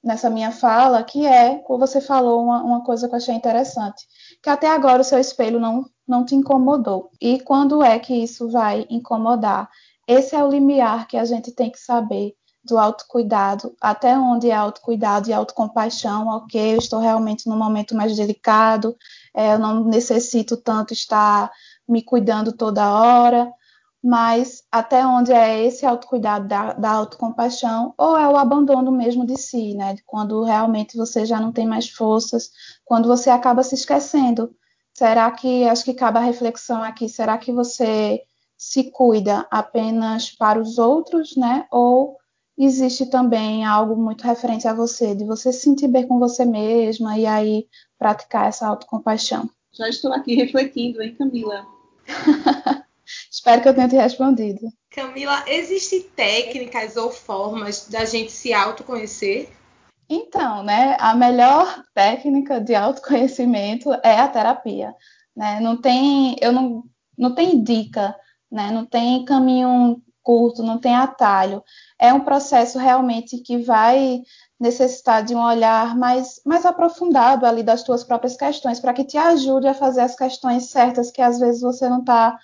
nessa 0.02 0.30
minha 0.30 0.52
fala, 0.52 1.02
que 1.02 1.26
é, 1.26 1.58
como 1.58 1.86
você 1.86 2.00
falou 2.00 2.42
uma, 2.44 2.62
uma 2.62 2.84
coisa 2.84 3.08
que 3.08 3.14
eu 3.14 3.18
achei 3.18 3.34
interessante, 3.34 4.06
que 4.42 4.48
até 4.48 4.68
agora 4.68 5.00
o 5.00 5.04
seu 5.04 5.18
espelho 5.18 5.58
não, 5.58 5.84
não 6.06 6.24
te 6.24 6.34
incomodou. 6.34 7.10
E 7.20 7.40
quando 7.40 7.82
é 7.82 7.98
que 7.98 8.14
isso 8.14 8.48
vai 8.50 8.86
incomodar? 8.88 9.68
Esse 10.06 10.36
é 10.36 10.44
o 10.44 10.48
limiar 10.48 11.08
que 11.08 11.16
a 11.16 11.24
gente 11.24 11.50
tem 11.52 11.70
que 11.70 11.80
saber 11.80 12.34
do 12.66 12.78
autocuidado, 12.78 13.74
até 13.80 14.18
onde 14.18 14.50
é 14.50 14.54
autocuidado 14.54 15.28
e 15.28 15.32
autocompaixão, 15.32 16.28
ok, 16.28 16.74
eu 16.74 16.78
estou 16.78 17.00
realmente 17.00 17.48
num 17.48 17.56
momento 17.56 17.94
mais 17.94 18.16
delicado, 18.16 18.96
é, 19.34 19.54
eu 19.54 19.58
não 19.58 19.84
necessito 19.84 20.56
tanto 20.56 20.92
estar 20.92 21.50
me 21.88 22.02
cuidando 22.02 22.52
toda 22.52 22.92
hora, 22.92 23.52
mas 24.02 24.62
até 24.70 25.04
onde 25.04 25.32
é 25.32 25.64
esse 25.64 25.84
autocuidado 25.84 26.46
da, 26.46 26.72
da 26.74 26.90
autocompaixão, 26.90 27.92
ou 27.98 28.16
é 28.16 28.28
o 28.28 28.36
abandono 28.36 28.92
mesmo 28.92 29.26
de 29.26 29.36
si, 29.36 29.74
né, 29.74 29.96
quando 30.06 30.42
realmente 30.44 30.96
você 30.96 31.26
já 31.26 31.40
não 31.40 31.52
tem 31.52 31.66
mais 31.66 31.88
forças, 31.88 32.50
quando 32.84 33.08
você 33.08 33.30
acaba 33.30 33.62
se 33.62 33.74
esquecendo. 33.74 34.54
Será 34.94 35.30
que, 35.30 35.64
acho 35.68 35.84
que 35.84 35.92
cabe 35.92 36.18
a 36.18 36.22
reflexão 36.22 36.82
aqui, 36.82 37.08
será 37.08 37.36
que 37.36 37.52
você 37.52 38.22
se 38.56 38.90
cuida 38.90 39.46
apenas 39.50 40.30
para 40.30 40.60
os 40.60 40.78
outros, 40.78 41.36
né, 41.36 41.66
ou 41.70 42.16
existe 42.64 43.06
também 43.06 43.64
algo 43.64 43.96
muito 43.96 44.22
referente 44.22 44.66
a 44.66 44.72
você, 44.72 45.14
de 45.14 45.24
você 45.24 45.52
se 45.52 45.60
sentir 45.60 45.88
bem 45.88 46.06
com 46.06 46.18
você 46.18 46.44
mesma 46.44 47.18
e 47.18 47.26
aí 47.26 47.66
praticar 47.98 48.48
essa 48.48 48.66
autocompaixão. 48.66 49.50
Já 49.72 49.88
estou 49.88 50.12
aqui 50.12 50.34
refletindo, 50.34 51.02
hein, 51.02 51.14
Camila? 51.14 51.66
Espero 53.30 53.62
que 53.62 53.68
eu 53.68 53.74
tenha 53.74 53.88
te 53.88 53.96
respondido. 53.96 54.60
Camila, 54.90 55.44
existem 55.46 56.02
técnicas 56.02 56.96
ou 56.96 57.10
formas 57.10 57.88
da 57.88 58.04
gente 58.04 58.32
se 58.32 58.52
autoconhecer? 58.52 59.50
Então, 60.08 60.62
né, 60.62 60.96
a 60.98 61.14
melhor 61.14 61.84
técnica 61.92 62.60
de 62.60 62.74
autoconhecimento 62.74 63.92
é 64.02 64.18
a 64.18 64.28
terapia, 64.28 64.94
né? 65.36 65.60
Não 65.60 65.76
tem, 65.76 66.36
eu 66.40 66.52
não, 66.52 66.84
não 67.18 67.34
tem 67.34 67.62
dica, 67.62 68.16
né? 68.50 68.70
Não 68.70 68.86
tem 68.86 69.24
caminho 69.24 70.00
curto, 70.26 70.60
não 70.60 70.76
tem 70.78 70.96
atalho. 70.96 71.62
É 71.96 72.12
um 72.12 72.20
processo 72.20 72.80
realmente 72.80 73.38
que 73.38 73.58
vai 73.58 74.22
necessitar 74.58 75.22
de 75.22 75.36
um 75.36 75.40
olhar 75.40 75.96
mais, 75.96 76.40
mais 76.44 76.66
aprofundado 76.66 77.46
ali 77.46 77.62
das 77.62 77.84
tuas 77.84 78.02
próprias 78.02 78.36
questões, 78.36 78.80
para 78.80 78.92
que 78.92 79.04
te 79.04 79.16
ajude 79.16 79.68
a 79.68 79.74
fazer 79.74 80.00
as 80.00 80.16
questões 80.16 80.68
certas 80.70 81.12
que 81.12 81.22
às 81.22 81.38
vezes 81.38 81.60
você 81.60 81.88
não 81.88 82.00
está 82.00 82.36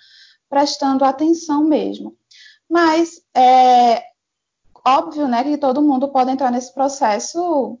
prestando 0.49 1.03
atenção 1.03 1.65
mesmo. 1.65 2.15
Mas 2.69 3.21
é 3.35 4.01
óbvio, 4.85 5.27
né, 5.27 5.43
que 5.43 5.57
todo 5.57 5.81
mundo 5.81 6.07
pode 6.07 6.31
entrar 6.31 6.51
nesse 6.51 6.73
processo 6.73 7.77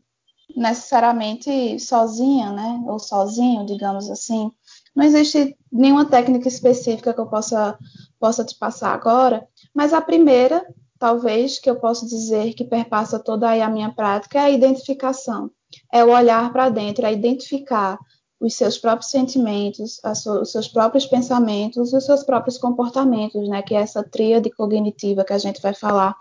necessariamente 0.55 1.79
sozinha, 1.79 2.51
né, 2.51 2.83
ou 2.87 2.99
sozinho, 2.99 3.65
digamos 3.65 4.09
assim. 4.09 4.51
Não 4.95 5.03
existe 5.03 5.57
nenhuma 5.71 6.05
técnica 6.05 6.47
específica 6.47 7.13
que 7.13 7.19
eu 7.19 7.27
possa, 7.27 7.77
possa 8.19 8.43
te 8.43 8.57
passar 8.57 8.93
agora, 8.93 9.47
mas 9.73 9.91
a 9.91 10.01
primeira, 10.01 10.65
talvez, 10.99 11.59
que 11.59 11.69
eu 11.69 11.77
posso 11.77 12.07
dizer 12.07 12.53
que 12.53 12.63
perpassa 12.63 13.19
toda 13.19 13.51
a 13.51 13.69
minha 13.69 13.91
prática 13.91 14.39
é 14.39 14.41
a 14.41 14.49
identificação. 14.51 15.49
É 15.91 16.03
o 16.03 16.11
olhar 16.11 16.51
para 16.51 16.69
dentro, 16.69 17.05
é 17.05 17.11
identificar 17.11 17.97
os 18.39 18.55
seus 18.55 18.77
próprios 18.77 19.09
sentimentos, 19.09 19.99
os 20.03 20.51
seus 20.51 20.67
próprios 20.67 21.05
pensamentos, 21.05 21.93
os 21.93 22.05
seus 22.05 22.23
próprios 22.23 22.57
comportamentos, 22.57 23.47
né? 23.47 23.61
Que 23.61 23.73
é 23.73 23.79
essa 23.79 24.03
tríade 24.03 24.49
cognitiva 24.51 25.23
que 25.23 25.33
a 25.33 25.37
gente 25.37 25.61
vai 25.61 25.73
falar. 25.73 26.15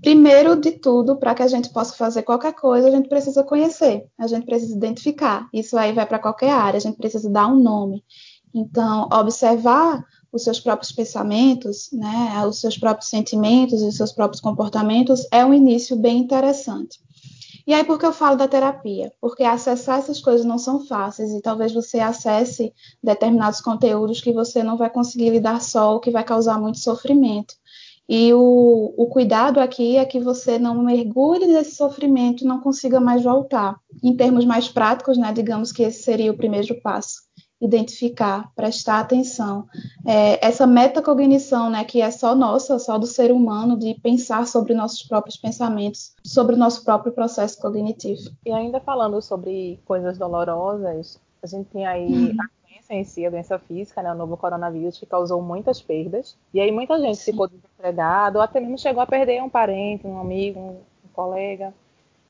Primeiro 0.00 0.56
de 0.56 0.72
tudo, 0.72 1.16
para 1.16 1.34
que 1.34 1.42
a 1.42 1.48
gente 1.48 1.70
possa 1.70 1.94
fazer 1.96 2.22
qualquer 2.22 2.52
coisa, 2.54 2.88
a 2.88 2.90
gente 2.90 3.08
precisa 3.08 3.42
conhecer, 3.42 4.06
a 4.18 4.26
gente 4.26 4.44
precisa 4.44 4.76
identificar. 4.76 5.48
Isso 5.52 5.76
aí 5.76 5.92
vai 5.92 6.06
para 6.06 6.18
qualquer 6.18 6.50
área, 6.50 6.76
a 6.76 6.80
gente 6.80 6.96
precisa 6.96 7.30
dar 7.30 7.48
um 7.48 7.56
nome. 7.56 8.04
Então, 8.54 9.08
observar 9.12 10.04
os 10.32 10.44
seus 10.44 10.60
próprios 10.60 10.92
pensamentos, 10.92 11.88
né, 11.92 12.44
os 12.46 12.60
seus 12.60 12.76
próprios 12.76 13.08
sentimentos, 13.08 13.82
os 13.82 13.96
seus 13.96 14.12
próprios 14.12 14.40
comportamentos 14.40 15.26
é 15.32 15.44
um 15.44 15.52
início 15.52 15.96
bem 15.96 16.18
interessante. 16.18 17.00
E 17.66 17.74
aí, 17.74 17.82
por 17.82 17.98
que 17.98 18.06
eu 18.06 18.12
falo 18.12 18.36
da 18.36 18.46
terapia? 18.46 19.12
Porque 19.20 19.42
acessar 19.42 19.98
essas 19.98 20.20
coisas 20.20 20.46
não 20.46 20.56
são 20.56 20.86
fáceis 20.86 21.32
e 21.32 21.42
talvez 21.42 21.72
você 21.72 21.98
acesse 21.98 22.72
determinados 23.02 23.60
conteúdos 23.60 24.20
que 24.20 24.32
você 24.32 24.62
não 24.62 24.76
vai 24.76 24.88
conseguir 24.88 25.30
lidar 25.30 25.60
só, 25.60 25.96
o 25.96 26.00
que 26.00 26.12
vai 26.12 26.22
causar 26.22 26.60
muito 26.60 26.78
sofrimento. 26.78 27.54
E 28.08 28.32
o, 28.32 28.94
o 28.96 29.06
cuidado 29.08 29.58
aqui 29.58 29.96
é 29.96 30.04
que 30.04 30.20
você 30.20 30.58
não 30.58 30.82
mergulhe 30.82 31.46
nesse 31.46 31.74
sofrimento 31.74 32.44
e 32.44 32.46
não 32.46 32.60
consiga 32.60 33.00
mais 33.00 33.24
voltar. 33.24 33.80
Em 34.02 34.16
termos 34.16 34.44
mais 34.44 34.68
práticos, 34.68 35.18
né, 35.18 35.32
digamos 35.32 35.72
que 35.72 35.82
esse 35.82 36.02
seria 36.02 36.30
o 36.30 36.36
primeiro 36.36 36.80
passo 36.80 37.26
identificar, 37.60 38.52
prestar 38.54 39.00
atenção. 39.00 39.66
É, 40.06 40.46
essa 40.46 40.66
metacognição, 40.66 41.70
né, 41.70 41.84
que 41.84 42.00
é 42.00 42.10
só 42.10 42.34
nossa, 42.34 42.78
só 42.78 42.98
do 42.98 43.06
ser 43.06 43.32
humano, 43.32 43.78
de 43.78 43.94
pensar 43.94 44.46
sobre 44.46 44.74
nossos 44.74 45.02
próprios 45.02 45.36
pensamentos, 45.36 46.14
sobre 46.24 46.54
o 46.54 46.58
nosso 46.58 46.84
próprio 46.84 47.12
processo 47.12 47.58
cognitivo. 47.58 48.30
E 48.44 48.52
ainda 48.52 48.80
falando 48.80 49.20
sobre 49.22 49.80
coisas 49.84 50.18
dolorosas, 50.18 51.18
a 51.42 51.46
gente 51.46 51.70
tem 51.70 51.86
aí 51.86 52.06
uhum. 52.06 52.36
a 52.40 52.65
em 52.94 53.04
si, 53.04 53.26
a 53.26 53.30
doença 53.30 53.58
física, 53.58 54.02
né, 54.02 54.12
o 54.12 54.16
novo 54.16 54.36
coronavírus, 54.36 54.98
que 54.98 55.06
causou 55.06 55.42
muitas 55.42 55.80
perdas. 55.80 56.36
E 56.52 56.60
aí 56.60 56.70
muita 56.70 56.98
gente 57.00 57.18
Sim. 57.18 57.32
ficou 57.32 57.48
desempregada, 57.48 58.38
ou 58.38 58.42
até 58.42 58.60
mesmo 58.60 58.78
chegou 58.78 59.02
a 59.02 59.06
perder 59.06 59.42
um 59.42 59.48
parente, 59.48 60.06
um 60.06 60.20
amigo, 60.20 60.60
um, 60.60 60.70
um 61.04 61.08
colega. 61.12 61.72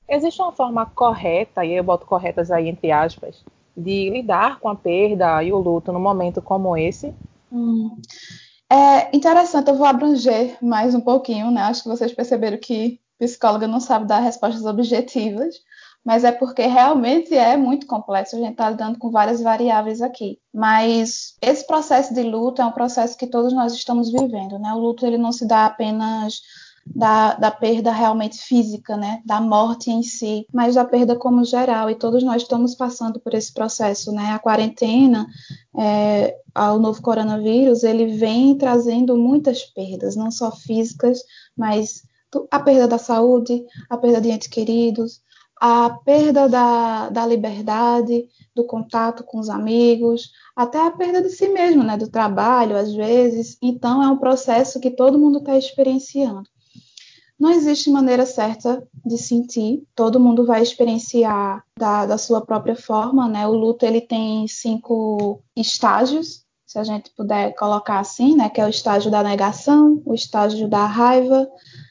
Existe 0.08 0.40
uma 0.40 0.52
forma 0.52 0.86
correta, 0.86 1.64
e 1.64 1.72
eu 1.72 1.84
boto 1.84 2.06
corretas 2.06 2.50
aí 2.50 2.68
entre 2.68 2.90
aspas, 2.90 3.44
de 3.76 4.10
lidar 4.10 4.58
com 4.60 4.68
a 4.68 4.74
perda 4.74 5.42
e 5.42 5.52
o 5.52 5.58
luto 5.58 5.92
num 5.92 6.00
momento 6.00 6.40
como 6.40 6.76
esse? 6.76 7.12
Hum. 7.52 7.96
É 8.70 9.14
interessante, 9.16 9.68
eu 9.68 9.76
vou 9.76 9.86
abranger 9.86 10.56
mais 10.60 10.94
um 10.94 11.00
pouquinho, 11.00 11.50
né? 11.50 11.62
Acho 11.62 11.82
que 11.82 11.88
vocês 11.88 12.12
perceberam 12.12 12.58
que 12.58 13.00
psicóloga 13.18 13.68
não 13.68 13.80
sabe 13.80 14.06
dar 14.06 14.18
respostas 14.18 14.64
objetivas, 14.64 15.56
mas 16.06 16.22
é 16.22 16.30
porque 16.30 16.62
realmente 16.62 17.34
é 17.34 17.56
muito 17.56 17.84
complexo. 17.84 18.36
A 18.36 18.38
gente 18.38 18.52
está 18.52 18.70
lidando 18.70 18.96
com 18.96 19.10
várias 19.10 19.40
variáveis 19.40 20.00
aqui. 20.00 20.38
Mas 20.54 21.34
esse 21.42 21.66
processo 21.66 22.14
de 22.14 22.22
luto 22.22 22.62
é 22.62 22.64
um 22.64 22.70
processo 22.70 23.18
que 23.18 23.26
todos 23.26 23.52
nós 23.52 23.74
estamos 23.74 24.12
vivendo, 24.12 24.56
né? 24.56 24.72
O 24.72 24.78
luto 24.78 25.04
ele 25.04 25.18
não 25.18 25.32
se 25.32 25.44
dá 25.44 25.66
apenas 25.66 26.42
da, 26.86 27.34
da 27.34 27.50
perda 27.50 27.90
realmente 27.90 28.38
física, 28.38 28.96
né, 28.96 29.20
da 29.26 29.40
morte 29.40 29.90
em 29.90 30.04
si, 30.04 30.46
mas 30.54 30.76
da 30.76 30.84
perda 30.84 31.16
como 31.16 31.44
geral. 31.44 31.90
E 31.90 31.96
todos 31.96 32.22
nós 32.22 32.42
estamos 32.42 32.76
passando 32.76 33.18
por 33.18 33.34
esse 33.34 33.52
processo, 33.52 34.12
né? 34.12 34.30
A 34.30 34.38
quarentena, 34.38 35.26
é, 35.76 36.36
o 36.72 36.78
novo 36.78 37.02
coronavírus, 37.02 37.82
ele 37.82 38.16
vem 38.16 38.56
trazendo 38.56 39.16
muitas 39.16 39.64
perdas, 39.64 40.14
não 40.14 40.30
só 40.30 40.52
físicas, 40.52 41.18
mas 41.58 42.04
a 42.48 42.60
perda 42.60 42.86
da 42.86 42.98
saúde, 42.98 43.64
a 43.90 43.96
perda 43.96 44.20
de 44.20 44.30
entes 44.30 44.46
queridos, 44.46 45.20
a 45.60 45.90
perda 46.04 46.48
da, 46.48 47.08
da 47.08 47.26
liberdade, 47.26 48.28
do 48.54 48.64
contato 48.64 49.24
com 49.24 49.38
os 49.38 49.48
amigos, 49.48 50.30
até 50.54 50.78
a 50.78 50.90
perda 50.90 51.22
de 51.22 51.30
si 51.30 51.48
mesmo, 51.48 51.82
né, 51.82 51.96
do 51.96 52.08
trabalho, 52.08 52.76
às 52.76 52.92
vezes. 52.94 53.56
Então, 53.62 54.02
é 54.02 54.08
um 54.08 54.18
processo 54.18 54.80
que 54.80 54.90
todo 54.90 55.18
mundo 55.18 55.38
está 55.38 55.56
experienciando. 55.56 56.48
Não 57.38 57.50
existe 57.50 57.90
maneira 57.90 58.24
certa 58.24 58.82
de 59.04 59.18
sentir, 59.18 59.86
todo 59.94 60.20
mundo 60.20 60.46
vai 60.46 60.62
experienciar 60.62 61.62
da, 61.78 62.06
da 62.06 62.16
sua 62.16 62.40
própria 62.40 62.74
forma, 62.74 63.28
né? 63.28 63.46
O 63.46 63.52
luto 63.52 63.84
ele 63.84 64.00
tem 64.00 64.48
cinco 64.48 65.42
estágios, 65.54 66.46
se 66.66 66.78
a 66.78 66.84
gente 66.84 67.10
puder 67.14 67.54
colocar 67.54 68.00
assim, 68.00 68.34
né? 68.34 68.48
Que 68.48 68.60
é 68.60 68.64
o 68.64 68.70
estágio 68.70 69.10
da 69.10 69.22
negação, 69.22 70.02
o 70.06 70.14
estágio 70.14 70.66
da 70.66 70.86
raiva, 70.86 71.46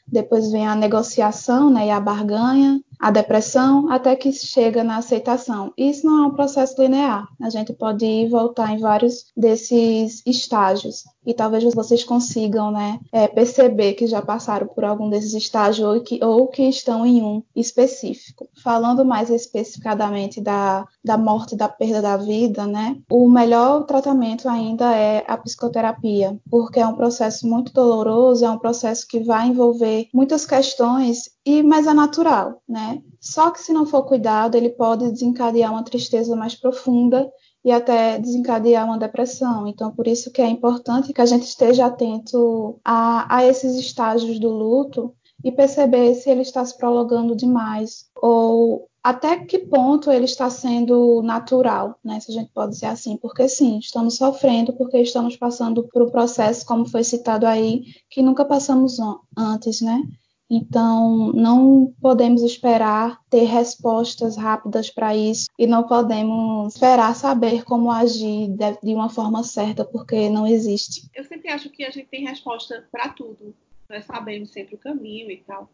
depois 0.08 0.52
vem 0.52 0.68
a 0.68 0.76
negociação, 0.76 1.70
né? 1.70 1.88
E 1.88 1.92
a 1.92 2.00
barganha, 2.00 2.82
a 3.00 3.12
depressão 3.12 3.92
até 3.92 4.16
que 4.16 4.32
chega 4.32 4.84
na 4.84 4.98
aceitação. 4.98 5.74
Isso 5.78 6.06
não 6.06 6.24
é 6.24 6.28
um 6.28 6.36
processo 6.36 6.82
linear. 6.82 7.28
A 7.42 7.50
gente 7.50 7.74
pode 7.74 8.06
ir 8.06 8.30
voltar 8.30 8.72
em 8.74 8.80
vários 8.80 9.26
desses 9.36 10.22
estágios. 10.26 11.04
E 11.26 11.34
talvez 11.34 11.64
vocês 11.74 12.04
consigam 12.04 12.72
né, 12.72 13.00
é, 13.12 13.28
perceber 13.28 13.94
que 13.94 14.06
já 14.06 14.22
passaram 14.22 14.68
por 14.68 14.84
algum 14.86 15.10
desses 15.10 15.34
estágios 15.34 15.88
ou 15.88 16.02
que, 16.02 16.24
ou 16.24 16.48
que 16.48 16.64
estão 16.64 17.06
em 17.06 17.22
um 17.24 17.42
específico. 17.56 18.48
Falando 18.64 19.04
mais 19.04 19.30
especificadamente 19.30 20.40
da, 20.40 20.86
da 21.04 21.18
morte, 21.18 21.56
da 21.56 21.68
perda 21.68 22.02
da 22.02 22.18
vida, 22.18 22.68
né, 22.68 22.98
o 23.10 23.28
melhor 23.28 23.86
tratamento 23.86 24.48
ainda 24.48 24.96
é 24.96 25.24
a 25.28 25.36
psicoterapia, 25.38 26.38
porque 26.50 26.80
é 26.80 26.86
um 26.86 26.96
processo 26.96 27.48
muito 27.48 27.74
doloroso, 27.74 28.46
é 28.46 28.50
um 28.50 28.60
processo 28.60 29.08
que 29.08 29.20
vai 29.20 29.48
envolver 29.48 30.08
muitas 30.14 30.46
questões 30.46 31.36
e 31.46 31.62
mas 31.62 31.86
é 31.86 31.94
natural, 31.94 32.62
né? 32.68 32.85
Só 33.20 33.52
que 33.52 33.62
se 33.62 33.74
não 33.74 33.86
for 33.86 34.04
cuidado, 34.04 34.56
ele 34.56 34.70
pode 34.70 35.12
desencadear 35.12 35.72
uma 35.72 35.84
tristeza 35.84 36.36
mais 36.36 36.56
profunda 36.56 37.30
e 37.64 37.72
até 37.72 38.20
desencadear 38.20 38.86
uma 38.86 39.00
depressão. 39.00 39.68
Então, 39.68 39.92
por 39.92 40.08
isso 40.08 40.32
que 40.32 40.42
é 40.42 40.48
importante 40.48 41.12
que 41.12 41.22
a 41.22 41.26
gente 41.26 41.44
esteja 41.44 41.88
atento 41.88 42.80
a, 42.86 43.38
a 43.38 43.46
esses 43.46 43.76
estágios 43.76 44.40
do 44.40 44.50
luto 44.50 45.16
e 45.44 45.52
perceber 45.52 46.14
se 46.16 46.30
ele 46.30 46.42
está 46.42 46.64
se 46.64 46.78
prolongando 46.78 47.36
demais 47.36 48.06
ou 48.22 48.88
até 49.04 49.38
que 49.38 49.60
ponto 49.60 50.12
ele 50.12 50.26
está 50.26 50.50
sendo 50.50 51.22
natural, 51.22 52.00
né? 52.04 52.20
Se 52.20 52.32
a 52.32 52.34
gente 52.34 52.50
pode 52.52 52.72
dizer 52.72 52.88
assim, 52.88 53.18
porque 53.18 53.48
sim, 53.48 53.78
estamos 53.78 54.16
sofrendo 54.16 54.74
porque 54.74 54.98
estamos 54.98 55.38
passando 55.38 55.88
por 55.88 56.02
um 56.02 56.10
processo, 56.10 56.66
como 56.66 56.90
foi 56.90 57.04
citado 57.04 57.46
aí, 57.46 57.84
que 58.10 58.24
nunca 58.24 58.44
passamos 58.44 58.98
antes, 59.38 59.82
né? 59.82 60.02
Então, 60.50 61.32
não 61.34 61.94
podemos 62.00 62.44
esperar 62.44 63.20
ter 63.30 63.46
respostas 63.46 64.38
rápidas 64.38 64.92
para 64.92 65.16
isso 65.16 65.50
e 65.58 65.66
não 65.66 65.88
podemos 65.88 66.74
esperar 66.74 67.16
saber 67.16 67.64
como 67.64 67.90
agir 67.90 68.50
de, 68.50 68.94
uma 68.94 69.10
forma 69.10 69.44
certa, 69.44 69.84
porque 69.84 70.30
não 70.30 70.46
existe. 70.46 71.10
Eu 71.16 71.24
sempre 71.24 71.50
acho 71.50 71.70
que 71.70 71.84
a 71.84 71.90
gente 71.90 72.08
tem 72.08 72.28
resposta 72.28 72.88
para 72.92 73.10
tudo. 73.10 73.56
Nós 73.90 74.06
sabemos 74.06 74.52
sempre 74.52 74.76
o 74.76 74.80
caminho 74.80 75.32
e 75.32 75.38
tal. 75.38 75.70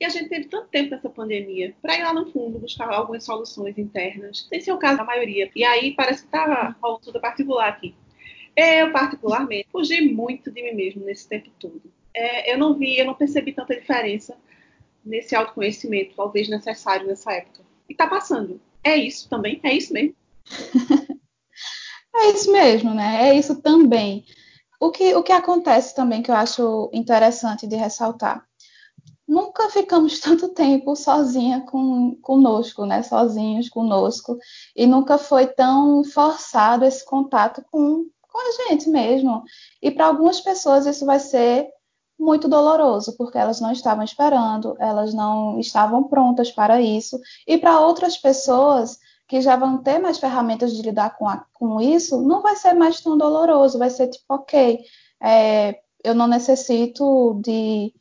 E 0.00 0.04
a 0.04 0.08
gente 0.08 0.28
teve 0.28 0.48
tanto 0.48 0.68
tempo 0.68 0.90
nessa 0.90 1.08
pandemia 1.08 1.74
para 1.80 1.98
ir 1.98 2.02
lá 2.02 2.12
no 2.12 2.30
fundo 2.30 2.58
buscar 2.58 2.88
algumas 2.90 3.24
soluções 3.24 3.76
internas. 3.78 4.46
Esse 4.50 4.70
é 4.70 4.74
o 4.74 4.78
caso 4.78 4.98
da 4.98 5.04
maioria. 5.04 5.50
E 5.54 5.64
aí 5.64 5.94
parece 5.94 6.22
que 6.22 6.28
está 6.28 6.74
rolando 6.82 7.00
tudo 7.00 7.20
particular 7.20 7.68
aqui. 7.68 7.94
Eu, 8.54 8.90
particularmente, 8.92 9.68
fugi 9.70 10.00
muito 10.00 10.50
de 10.50 10.62
mim 10.62 10.74
mesmo 10.74 11.04
nesse 11.04 11.28
tempo 11.28 11.50
todo 11.58 11.82
é, 12.16 12.52
eu 12.52 12.58
não 12.58 12.74
vi, 12.74 12.98
eu 12.98 13.04
não 13.04 13.14
percebi 13.14 13.52
tanta 13.52 13.76
diferença 13.76 14.34
nesse 15.04 15.36
autoconhecimento, 15.36 16.16
talvez 16.16 16.48
necessário 16.48 17.06
nessa 17.06 17.30
época. 17.32 17.62
E 17.88 17.94
tá 17.94 18.06
passando. 18.06 18.60
É 18.82 18.96
isso 18.96 19.28
também? 19.28 19.60
É 19.62 19.72
isso 19.74 19.92
mesmo? 19.92 20.16
é 22.16 22.30
isso 22.30 22.50
mesmo, 22.50 22.94
né? 22.94 23.28
É 23.28 23.34
isso 23.34 23.60
também. 23.60 24.24
O 24.80 24.90
que, 24.90 25.14
o 25.14 25.22
que 25.22 25.32
acontece 25.32 25.94
também 25.94 26.22
que 26.22 26.30
eu 26.30 26.34
acho 26.34 26.90
interessante 26.92 27.66
de 27.66 27.76
ressaltar. 27.76 28.44
Nunca 29.28 29.68
ficamos 29.68 30.18
tanto 30.20 30.48
tempo 30.48 30.96
sozinha 30.96 31.60
com, 31.62 32.16
conosco, 32.22 32.86
né? 32.86 33.02
Sozinhos 33.02 33.68
conosco. 33.68 34.38
E 34.74 34.86
nunca 34.86 35.18
foi 35.18 35.46
tão 35.46 36.02
forçado 36.02 36.84
esse 36.84 37.04
contato 37.04 37.62
com, 37.70 38.06
com 38.22 38.38
a 38.38 38.68
gente 38.68 38.88
mesmo. 38.88 39.42
E 39.82 39.90
para 39.90 40.06
algumas 40.06 40.40
pessoas 40.40 40.86
isso 40.86 41.04
vai 41.04 41.20
ser 41.20 41.68
muito 42.18 42.48
doloroso, 42.48 43.16
porque 43.16 43.38
elas 43.38 43.60
não 43.60 43.72
estavam 43.72 44.04
esperando, 44.04 44.76
elas 44.78 45.12
não 45.12 45.58
estavam 45.58 46.04
prontas 46.04 46.50
para 46.50 46.80
isso. 46.80 47.20
E 47.46 47.58
para 47.58 47.80
outras 47.80 48.16
pessoas 48.16 48.98
que 49.28 49.40
já 49.40 49.56
vão 49.56 49.78
ter 49.78 49.98
mais 49.98 50.18
ferramentas 50.18 50.72
de 50.72 50.82
lidar 50.82 51.16
com, 51.16 51.28
a, 51.28 51.44
com 51.52 51.80
isso, 51.80 52.22
não 52.22 52.42
vai 52.42 52.56
ser 52.56 52.74
mais 52.74 53.00
tão 53.00 53.18
doloroso, 53.18 53.78
vai 53.78 53.90
ser 53.90 54.08
tipo, 54.08 54.24
ok, 54.28 54.84
é, 55.20 55.80
eu 56.04 56.14
não 56.14 56.28
necessito 56.28 57.40
de, 57.42 57.92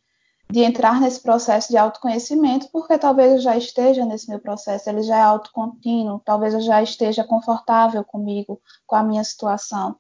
de 0.52 0.60
entrar 0.62 1.02
nesse 1.02 1.20
processo 1.22 1.70
de 1.70 1.78
autoconhecimento, 1.78 2.70
porque 2.72 2.98
talvez 2.98 3.34
eu 3.34 3.40
já 3.40 3.58
esteja 3.58 4.06
nesse 4.06 4.30
meu 4.30 4.40
processo, 4.40 4.88
ele 4.90 5.02
já 5.02 5.18
é 5.18 5.22
autocontínuo, 5.22 6.22
talvez 6.24 6.54
eu 6.54 6.62
já 6.62 6.82
esteja 6.84 7.24
confortável 7.24 8.04
comigo, 8.04 8.62
com 8.86 8.96
a 8.96 9.04
minha 9.04 9.24
situação. 9.24 9.96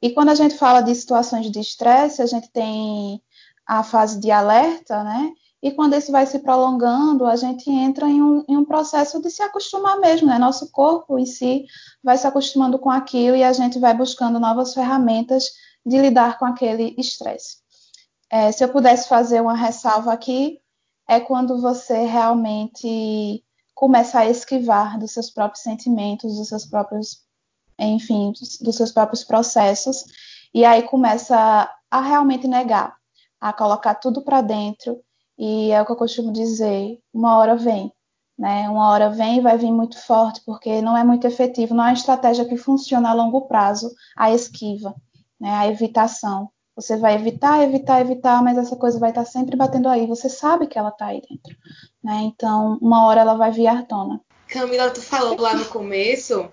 E 0.00 0.10
quando 0.10 0.30
a 0.30 0.34
gente 0.34 0.56
fala 0.56 0.80
de 0.80 0.94
situações 0.94 1.50
de 1.50 1.60
estresse, 1.60 2.22
a 2.22 2.26
gente 2.26 2.50
tem 2.50 3.22
a 3.66 3.82
fase 3.82 4.20
de 4.20 4.30
alerta, 4.30 5.02
né? 5.02 5.32
E 5.62 5.70
quando 5.70 5.94
isso 5.94 6.10
vai 6.10 6.26
se 6.26 6.40
prolongando, 6.40 7.24
a 7.24 7.36
gente 7.36 7.70
entra 7.70 8.08
em 8.08 8.20
um, 8.20 8.44
em 8.48 8.56
um, 8.56 8.64
processo 8.64 9.22
de 9.22 9.30
se 9.30 9.42
acostumar 9.42 9.98
mesmo, 10.00 10.26
né? 10.26 10.36
Nosso 10.38 10.70
corpo 10.72 11.18
em 11.18 11.26
si 11.26 11.66
vai 12.02 12.18
se 12.18 12.26
acostumando 12.26 12.78
com 12.78 12.90
aquilo 12.90 13.36
e 13.36 13.44
a 13.44 13.52
gente 13.52 13.78
vai 13.78 13.94
buscando 13.94 14.40
novas 14.40 14.74
ferramentas 14.74 15.44
de 15.86 15.98
lidar 15.98 16.38
com 16.38 16.44
aquele 16.44 16.94
estresse. 16.98 17.58
É, 18.28 18.50
se 18.50 18.64
eu 18.64 18.68
pudesse 18.70 19.08
fazer 19.08 19.40
uma 19.40 19.54
ressalva 19.54 20.12
aqui, 20.12 20.58
é 21.08 21.20
quando 21.20 21.60
você 21.60 22.06
realmente 22.06 23.44
começa 23.74 24.20
a 24.20 24.28
esquivar 24.28 24.98
dos 24.98 25.12
seus 25.12 25.30
próprios 25.30 25.62
sentimentos, 25.62 26.36
dos 26.36 26.48
seus 26.48 26.64
próprios, 26.64 27.22
enfim, 27.78 28.32
dos 28.60 28.76
seus 28.76 28.90
próprios 28.90 29.22
processos, 29.22 30.04
e 30.54 30.64
aí 30.64 30.82
começa 30.82 31.70
a 31.90 32.00
realmente 32.00 32.46
negar, 32.48 32.96
a 33.42 33.52
colocar 33.52 33.96
tudo 33.96 34.22
para 34.22 34.40
dentro 34.40 35.00
e 35.36 35.72
é 35.72 35.82
o 35.82 35.84
que 35.84 35.90
eu 35.90 35.96
costumo 35.96 36.32
dizer, 36.32 37.00
uma 37.12 37.36
hora 37.36 37.56
vem, 37.56 37.92
né? 38.38 38.68
Uma 38.68 38.88
hora 38.88 39.10
vem 39.10 39.38
e 39.38 39.40
vai 39.40 39.58
vir 39.58 39.72
muito 39.72 40.00
forte, 40.00 40.40
porque 40.46 40.80
não 40.80 40.96
é 40.96 41.02
muito 41.02 41.26
efetivo, 41.26 41.74
não 41.74 41.82
é 41.82 41.88
uma 41.88 41.92
estratégia 41.92 42.44
que 42.44 42.56
funciona 42.56 43.10
a 43.10 43.12
longo 43.12 43.48
prazo, 43.48 43.90
a 44.16 44.30
esquiva, 44.32 44.94
né? 45.40 45.50
A 45.50 45.66
evitação. 45.66 46.48
Você 46.76 46.96
vai 46.96 47.16
evitar, 47.16 47.64
evitar, 47.64 48.00
evitar, 48.00 48.42
mas 48.44 48.56
essa 48.56 48.76
coisa 48.76 49.00
vai 49.00 49.10
estar 49.10 49.24
sempre 49.24 49.56
batendo 49.56 49.88
aí. 49.88 50.06
Você 50.06 50.28
sabe 50.28 50.68
que 50.68 50.78
ela 50.78 50.90
está 50.90 51.06
aí 51.06 51.20
dentro, 51.20 51.56
né? 52.02 52.20
Então, 52.22 52.78
uma 52.80 53.06
hora 53.06 53.22
ela 53.22 53.34
vai 53.34 53.50
vir 53.50 53.66
à 53.66 53.82
tona. 53.82 54.20
Camila, 54.46 54.88
tu 54.90 55.02
falou 55.02 55.38
lá 55.40 55.54
no 55.54 55.64
começo 55.64 56.48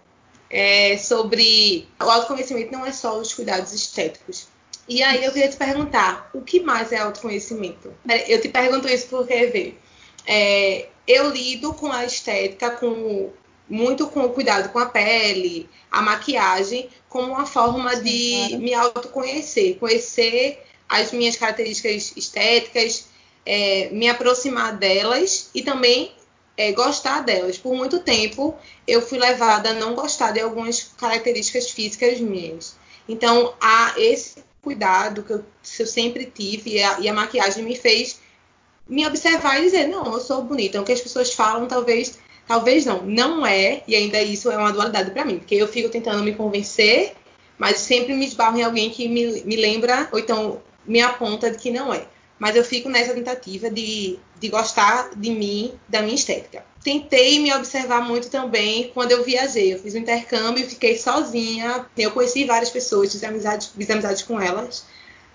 é, 0.49 0.97
sobre 0.97 1.87
o 2.01 2.09
autoconhecimento 2.09 2.71
não 2.71 2.83
é 2.83 2.91
só 2.91 3.19
os 3.19 3.31
cuidados 3.31 3.73
estéticos. 3.73 4.47
E 4.89 5.03
aí 5.03 5.23
eu 5.23 5.31
queria 5.31 5.47
te 5.47 5.55
perguntar, 5.55 6.31
o 6.33 6.41
que 6.41 6.59
mais 6.59 6.91
é 6.91 6.97
autoconhecimento? 6.97 7.93
Eu 8.27 8.41
te 8.41 8.49
pergunto 8.49 8.87
isso 8.89 9.07
porque, 9.07 9.45
vê, 9.45 9.75
é, 10.25 10.87
eu 11.07 11.29
lido 11.29 11.73
com 11.75 11.91
a 11.91 12.03
estética, 12.03 12.71
com 12.71 13.31
muito 13.69 14.07
com 14.07 14.25
o 14.25 14.29
cuidado 14.29 14.69
com 14.69 14.79
a 14.79 14.87
pele, 14.87 15.69
a 15.91 16.01
maquiagem, 16.01 16.89
como 17.07 17.33
uma 17.33 17.45
forma 17.45 17.95
Sim, 17.97 18.03
de 18.03 18.47
claro. 18.47 18.63
me 18.63 18.73
autoconhecer, 18.73 19.77
conhecer 19.77 20.63
as 20.87 21.11
minhas 21.11 21.35
características 21.35 22.13
estéticas, 22.17 23.05
é, 23.45 23.89
me 23.91 24.09
aproximar 24.09 24.75
delas 24.75 25.51
e 25.53 25.61
também 25.61 26.11
é, 26.57 26.71
gostar 26.71 27.21
delas. 27.21 27.59
Por 27.59 27.75
muito 27.75 27.99
tempo 27.99 28.55
eu 28.87 29.01
fui 29.01 29.19
levada 29.19 29.69
a 29.69 29.73
não 29.73 29.93
gostar 29.93 30.31
de 30.31 30.39
algumas 30.39 30.91
características 30.97 31.69
físicas 31.69 32.19
minhas. 32.19 32.75
Então, 33.07 33.53
há 33.59 33.93
esse 33.97 34.43
cuidado 34.69 35.23
que 35.23 35.33
eu, 35.33 35.43
eu 35.79 35.87
sempre 35.87 36.25
tive 36.25 36.75
e 36.75 36.83
a, 36.83 36.99
e 36.99 37.09
a, 37.09 37.13
maquiagem 37.13 37.63
me 37.63 37.75
fez 37.75 38.19
me 38.87 39.05
observar 39.05 39.59
e 39.59 39.63
dizer, 39.63 39.87
não, 39.87 40.13
eu 40.13 40.19
sou 40.19 40.43
bonita. 40.43 40.79
O 40.79 40.83
que 40.83 40.91
as 40.91 41.01
pessoas 41.01 41.33
falam, 41.33 41.67
talvez, 41.67 42.19
talvez 42.47 42.85
não, 42.85 43.03
não 43.03 43.45
é, 43.45 43.83
e 43.87 43.95
ainda 43.95 44.21
isso 44.21 44.51
é 44.51 44.57
uma 44.57 44.71
dualidade 44.71 45.11
para 45.11 45.25
mim, 45.25 45.39
porque 45.39 45.55
eu 45.55 45.67
fico 45.67 45.89
tentando 45.89 46.23
me 46.23 46.33
convencer, 46.33 47.13
mas 47.57 47.79
sempre 47.79 48.13
me 48.13 48.25
esbarro 48.25 48.57
em 48.57 48.63
alguém 48.63 48.89
que 48.89 49.07
me, 49.07 49.41
me 49.43 49.55
lembra, 49.55 50.07
ou 50.11 50.19
então 50.19 50.61
me 50.85 51.01
aponta 51.01 51.51
de 51.51 51.57
que 51.57 51.71
não 51.71 51.93
é. 51.93 52.05
Mas 52.39 52.55
eu 52.55 52.63
fico 52.63 52.87
nessa 52.87 53.13
tentativa 53.13 53.69
de, 53.69 54.17
de 54.39 54.47
gostar 54.47 55.11
de 55.15 55.29
mim, 55.29 55.73
da 55.89 56.01
minha 56.01 56.15
estética. 56.15 56.63
Tentei 56.81 57.39
me 57.39 57.53
observar 57.53 58.01
muito 58.01 58.29
também 58.29 58.91
quando 58.93 59.11
eu 59.11 59.23
viajei. 59.23 59.73
Eu 59.73 59.79
fiz 59.79 59.93
um 59.93 59.99
intercâmbio 59.99 60.67
fiquei 60.67 60.97
sozinha. 60.97 61.85
Eu 61.97 62.11
conheci 62.11 62.45
várias 62.45 62.69
pessoas, 62.69 63.11
fiz 63.11 63.21
fiz 63.75 63.89
amizades 63.89 64.21
com 64.21 64.39
elas. 64.39 64.85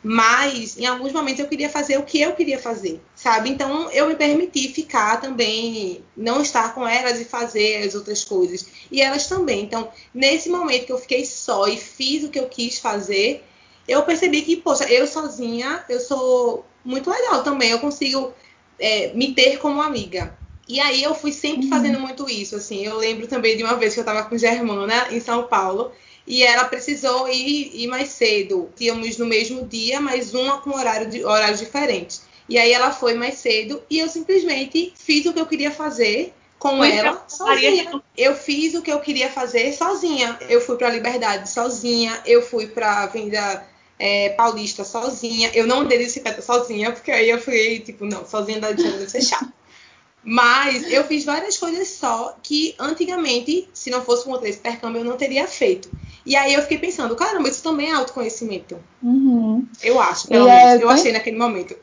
Mas 0.06 0.76
em 0.78 0.84
alguns 0.84 1.12
momentos 1.12 1.40
eu 1.40 1.48
queria 1.48 1.70
fazer 1.70 1.98
o 1.98 2.02
que 2.02 2.20
eu 2.20 2.34
queria 2.34 2.58
fazer, 2.58 3.00
sabe? 3.14 3.48
Então 3.48 3.90
eu 3.90 4.06
me 4.06 4.14
permiti 4.14 4.68
ficar 4.68 5.18
também, 5.18 6.04
não 6.14 6.42
estar 6.42 6.74
com 6.74 6.86
elas 6.86 7.18
e 7.18 7.24
fazer 7.24 7.86
as 7.86 7.94
outras 7.94 8.22
coisas. 8.22 8.66
E 8.92 9.00
elas 9.00 9.26
também. 9.26 9.62
Então, 9.62 9.90
nesse 10.12 10.50
momento 10.50 10.84
que 10.84 10.92
eu 10.92 10.98
fiquei 10.98 11.24
só 11.24 11.66
e 11.68 11.78
fiz 11.78 12.22
o 12.22 12.28
que 12.28 12.38
eu 12.38 12.48
quis 12.48 12.78
fazer, 12.78 13.44
eu 13.88 14.02
percebi 14.02 14.42
que, 14.42 14.56
poxa, 14.56 14.84
eu 14.84 15.06
sozinha, 15.06 15.82
eu 15.88 15.98
sou 15.98 16.66
muito 16.84 17.10
legal 17.10 17.42
também. 17.42 17.70
Eu 17.70 17.78
consigo 17.78 18.32
é, 18.78 19.12
me 19.14 19.32
ter 19.34 19.58
como 19.58 19.80
amiga. 19.80 20.36
E 20.68 20.80
aí 20.80 21.02
eu 21.02 21.14
fui 21.14 21.32
sempre 21.32 21.64
uhum. 21.64 21.70
fazendo 21.70 22.00
muito 22.00 22.28
isso, 22.28 22.56
assim. 22.56 22.84
Eu 22.84 22.96
lembro 22.96 23.26
também 23.26 23.56
de 23.56 23.62
uma 23.62 23.76
vez 23.76 23.94
que 23.94 24.00
eu 24.00 24.02
estava 24.02 24.24
com 24.24 24.36
Germana 24.36 25.08
em 25.10 25.20
São 25.20 25.44
Paulo 25.44 25.92
e 26.26 26.42
ela 26.42 26.64
precisou 26.64 27.28
ir, 27.28 27.70
ir 27.74 27.86
mais 27.86 28.08
cedo. 28.10 28.70
Tínhamos 28.76 29.18
no 29.18 29.26
mesmo 29.26 29.66
dia, 29.66 30.00
mas 30.00 30.34
uma 30.34 30.58
com 30.58 30.70
horário 30.70 31.08
de, 31.08 31.24
horários 31.24 31.60
diferentes. 31.60 32.22
E 32.48 32.58
aí 32.58 32.72
ela 32.72 32.92
foi 32.92 33.14
mais 33.14 33.34
cedo 33.34 33.82
e 33.88 33.98
eu 33.98 34.08
simplesmente 34.08 34.92
fiz 34.96 35.24
o 35.26 35.32
que 35.32 35.40
eu 35.40 35.46
queria 35.46 35.70
fazer 35.70 36.32
com 36.58 36.82
ela 36.82 37.24
sozinha. 37.28 38.02
Eu 38.16 38.34
fiz 38.34 38.74
o 38.74 38.80
que 38.80 38.90
eu 38.90 39.00
queria 39.00 39.30
fazer 39.30 39.72
sozinha. 39.72 40.38
Eu 40.48 40.60
fui 40.60 40.76
para 40.76 40.88
a 40.88 40.92
Liberdade 40.92 41.50
sozinha, 41.50 42.18
eu 42.24 42.40
fui 42.40 42.66
para 42.66 43.02
a 43.02 43.06
Venda 43.06 43.66
é, 43.98 44.30
Paulista 44.30 44.84
sozinha. 44.84 45.50
Eu 45.54 45.66
não 45.66 45.80
andei 45.80 45.98
de 45.98 46.04
bicicleta 46.04 46.42
sozinha, 46.42 46.92
porque 46.92 47.10
aí 47.10 47.30
eu 47.30 47.40
fui, 47.40 47.80
tipo, 47.80 48.04
não, 48.04 48.26
sozinha 48.26 48.58
andar 48.58 48.72
de 48.72 48.82
bicicleta 48.82 48.98
deve 48.98 49.10
ser 49.10 49.38
Mas 50.22 50.90
eu 50.90 51.04
fiz 51.04 51.24
várias 51.24 51.58
coisas 51.58 51.88
só 51.88 52.36
que 52.42 52.74
antigamente, 52.78 53.68
se 53.74 53.90
não 53.90 54.02
fosse 54.02 54.24
por 54.24 54.44
esse 54.46 54.58
intercâmbio, 54.58 55.00
eu 55.00 55.04
não 55.04 55.16
teria 55.16 55.46
feito. 55.46 55.90
E 56.24 56.34
aí 56.34 56.54
eu 56.54 56.62
fiquei 56.62 56.78
pensando, 56.78 57.14
caramba, 57.14 57.48
isso 57.48 57.62
também 57.62 57.90
é 57.90 57.94
autoconhecimento. 57.94 58.78
Uhum. 59.02 59.66
Eu 59.82 60.00
acho, 60.00 60.28
pelo 60.28 60.48
e 60.48 60.50
menos. 60.50 60.80
É 60.80 60.82
eu 60.82 60.88
achei 60.88 61.12
naquele 61.12 61.36
momento. 61.36 61.76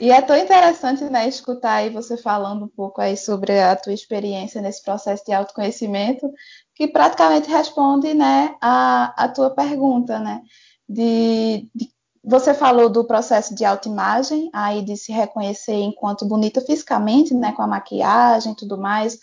E 0.00 0.10
é 0.10 0.20
tão 0.20 0.36
interessante, 0.36 1.04
né, 1.04 1.26
escutar 1.26 1.76
aí 1.76 1.88
você 1.90 2.16
falando 2.16 2.64
um 2.66 2.68
pouco 2.68 3.00
aí 3.00 3.16
sobre 3.16 3.58
a 3.58 3.74
tua 3.74 3.92
experiência 3.92 4.60
nesse 4.60 4.82
processo 4.82 5.24
de 5.24 5.32
autoconhecimento, 5.32 6.30
que 6.74 6.88
praticamente 6.88 7.48
responde, 7.48 8.12
né, 8.12 8.54
a, 8.60 9.24
a 9.24 9.28
tua 9.28 9.50
pergunta, 9.50 10.18
né, 10.18 10.42
de, 10.92 11.68
de 11.74 11.90
você 12.24 12.54
falou 12.54 12.88
do 12.88 13.04
processo 13.04 13.54
de 13.54 13.64
autoimagem, 13.64 14.48
aí 14.52 14.82
de 14.82 14.96
se 14.96 15.10
reconhecer 15.10 15.74
enquanto 15.74 16.24
bonita 16.24 16.60
fisicamente, 16.60 17.34
né, 17.34 17.52
com 17.52 17.62
a 17.62 17.66
maquiagem 17.66 18.52
e 18.52 18.56
tudo 18.56 18.78
mais, 18.78 19.18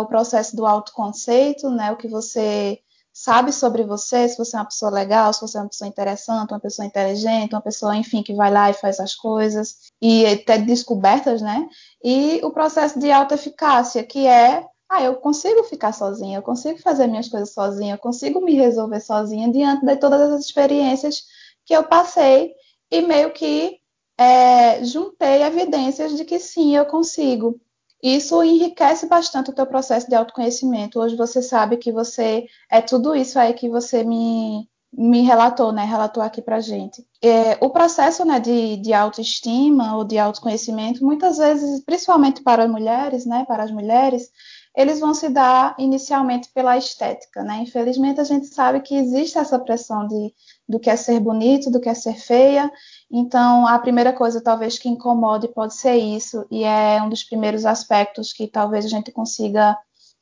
o 0.00 0.06
processo 0.06 0.56
do 0.56 0.66
autoconceito, 0.66 1.68
né, 1.68 1.92
o 1.92 1.96
que 1.96 2.08
você 2.08 2.80
sabe 3.12 3.52
sobre 3.52 3.82
você, 3.82 4.28
se 4.28 4.38
você 4.38 4.56
é 4.56 4.60
uma 4.60 4.66
pessoa 4.66 4.90
legal, 4.90 5.32
se 5.32 5.40
você 5.40 5.58
é 5.58 5.60
uma 5.60 5.68
pessoa 5.68 5.88
interessante, 5.88 6.52
uma 6.52 6.60
pessoa 6.60 6.86
inteligente, 6.86 7.52
uma 7.52 7.60
pessoa, 7.60 7.96
enfim, 7.96 8.22
que 8.22 8.32
vai 8.32 8.50
lá 8.50 8.70
e 8.70 8.74
faz 8.74 9.00
as 9.00 9.14
coisas, 9.14 9.74
e 10.00 10.24
até 10.24 10.56
descobertas, 10.56 11.42
né? 11.42 11.68
E 12.02 12.40
o 12.44 12.50
processo 12.52 12.98
de 12.98 13.10
autoeficácia, 13.10 14.04
que 14.04 14.26
é, 14.26 14.64
ah, 14.88 15.02
eu 15.02 15.16
consigo 15.16 15.64
ficar 15.64 15.92
sozinha, 15.92 16.38
eu 16.38 16.42
consigo 16.42 16.78
fazer 16.78 17.06
minhas 17.06 17.28
coisas 17.28 17.52
sozinha, 17.52 17.94
eu 17.94 17.98
consigo 17.98 18.40
me 18.40 18.54
resolver 18.54 19.00
sozinha 19.00 19.50
diante 19.50 19.84
de 19.84 19.96
todas 19.96 20.20
as 20.32 20.44
experiências 20.44 21.24
que 21.64 21.74
eu 21.74 21.84
passei 21.84 22.54
e 22.90 23.02
meio 23.02 23.32
que 23.32 23.78
é, 24.18 24.82
juntei 24.84 25.42
evidências 25.42 26.16
de 26.16 26.24
que 26.24 26.38
sim, 26.38 26.74
eu 26.76 26.86
consigo. 26.86 27.60
Isso 28.02 28.42
enriquece 28.42 29.06
bastante 29.06 29.50
o 29.50 29.54
teu 29.54 29.66
processo 29.66 30.08
de 30.08 30.14
autoconhecimento. 30.14 31.00
Hoje 31.00 31.16
você 31.16 31.42
sabe 31.42 31.76
que 31.76 31.92
você 31.92 32.46
é 32.70 32.80
tudo 32.80 33.14
isso 33.14 33.38
aí 33.38 33.54
que 33.54 33.68
você 33.68 34.04
me, 34.04 34.68
me 34.92 35.22
relatou, 35.22 35.72
né? 35.72 35.84
Relatou 35.84 36.22
aqui 36.22 36.40
pra 36.40 36.60
gente. 36.60 37.04
É, 37.22 37.58
o 37.60 37.70
processo 37.70 38.24
né, 38.24 38.38
de, 38.38 38.76
de 38.76 38.92
autoestima 38.92 39.96
ou 39.96 40.04
de 40.04 40.16
autoconhecimento, 40.16 41.04
muitas 41.04 41.38
vezes, 41.38 41.84
principalmente 41.84 42.42
para 42.42 42.68
mulheres, 42.68 43.26
né? 43.26 43.44
Para 43.46 43.64
as 43.64 43.70
mulheres, 43.70 44.30
eles 44.78 45.00
vão 45.00 45.12
se 45.12 45.28
dar 45.28 45.74
inicialmente 45.76 46.50
pela 46.54 46.76
estética, 46.76 47.42
né? 47.42 47.56
Infelizmente 47.62 48.20
a 48.20 48.24
gente 48.24 48.46
sabe 48.46 48.80
que 48.80 48.94
existe 48.94 49.36
essa 49.36 49.58
pressão 49.58 50.06
de 50.06 50.32
do 50.68 50.78
que 50.78 50.88
é 50.88 50.94
ser 50.94 51.18
bonito, 51.18 51.68
do 51.68 51.80
que 51.80 51.88
é 51.88 51.94
ser 51.94 52.14
feia. 52.14 52.70
Então, 53.10 53.66
a 53.66 53.76
primeira 53.80 54.12
coisa 54.12 54.40
talvez 54.40 54.78
que 54.78 54.88
incomode 54.88 55.48
pode 55.48 55.74
ser 55.74 55.96
isso, 55.96 56.46
e 56.48 56.62
é 56.62 57.02
um 57.02 57.08
dos 57.08 57.24
primeiros 57.24 57.66
aspectos 57.66 58.32
que 58.32 58.46
talvez 58.46 58.84
a 58.84 58.88
gente 58.88 59.10
consiga 59.10 59.76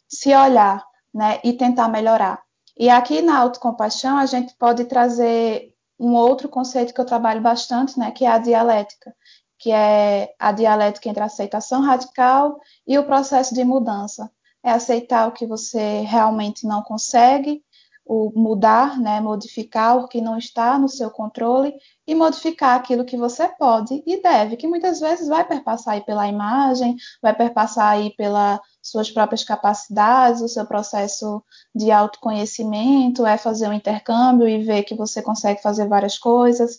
se 0.09 0.35
olhar, 0.35 0.83
né, 1.13 1.39
e 1.45 1.53
tentar 1.53 1.89
melhorar. 1.89 2.43
E 2.79 2.89
aqui 2.89 3.21
na 3.21 3.39
autocompaixão 3.39 4.17
a 4.17 4.25
gente 4.25 4.55
pode 4.55 4.87
trazer 4.87 5.75
um 6.01 6.15
outro 6.15 6.49
conceito 6.49 6.95
que 6.95 7.01
eu 7.01 7.05
trabalho 7.05 7.43
bastante, 7.43 7.99
né, 7.99 8.11
que 8.11 8.25
é 8.25 8.29
a 8.29 8.39
dialética, 8.39 9.15
que 9.59 9.71
é 9.71 10.35
a 10.39 10.51
dialética 10.53 11.11
entre 11.11 11.23
a 11.23 11.27
aceitação 11.27 11.83
radical 11.83 12.59
e 12.87 12.99
o 12.99 13.05
processo 13.05 13.55
de 13.55 13.63
mudança. 13.63 14.31
É 14.67 14.73
aceitar 14.73 15.29
o 15.29 15.33
que 15.33 15.47
você 15.47 16.01
realmente 16.01 16.67
não 16.67 16.83
consegue, 16.83 17.63
o 18.05 18.33
mudar, 18.37 19.01
né, 19.01 19.21
modificar 19.21 19.97
o 19.97 20.07
que 20.07 20.21
não 20.21 20.39
está 20.39 20.79
no 20.79 20.89
seu 20.89 21.11
controle 21.11 21.75
e 22.07 22.15
modificar 22.15 22.77
aquilo 22.77 23.05
que 23.05 23.17
você 23.17 23.49
pode 23.49 24.01
e 24.07 24.23
deve, 24.23 24.57
que 24.57 24.69
muitas 24.69 25.01
vezes 25.01 25.27
vai 25.27 25.45
perpassar 25.45 25.95
aí 25.95 26.01
pela 26.03 26.29
imagem, 26.29 26.97
vai 27.21 27.35
perpassar 27.35 27.89
aí 27.89 28.15
pelas 28.17 28.61
suas 28.81 29.11
próprias 29.11 29.43
capacidades, 29.43 30.41
o 30.41 30.49
seu 30.49 30.65
processo 30.65 31.43
de 31.75 31.91
autoconhecimento, 31.91 33.27
é 33.27 33.37
fazer 33.37 33.69
um 33.69 33.73
intercâmbio 33.73 34.49
e 34.49 34.65
ver 34.65 34.85
que 34.85 34.95
você 34.95 35.21
consegue 35.21 35.61
fazer 35.61 35.89
várias 35.89 36.17
coisas, 36.17 36.79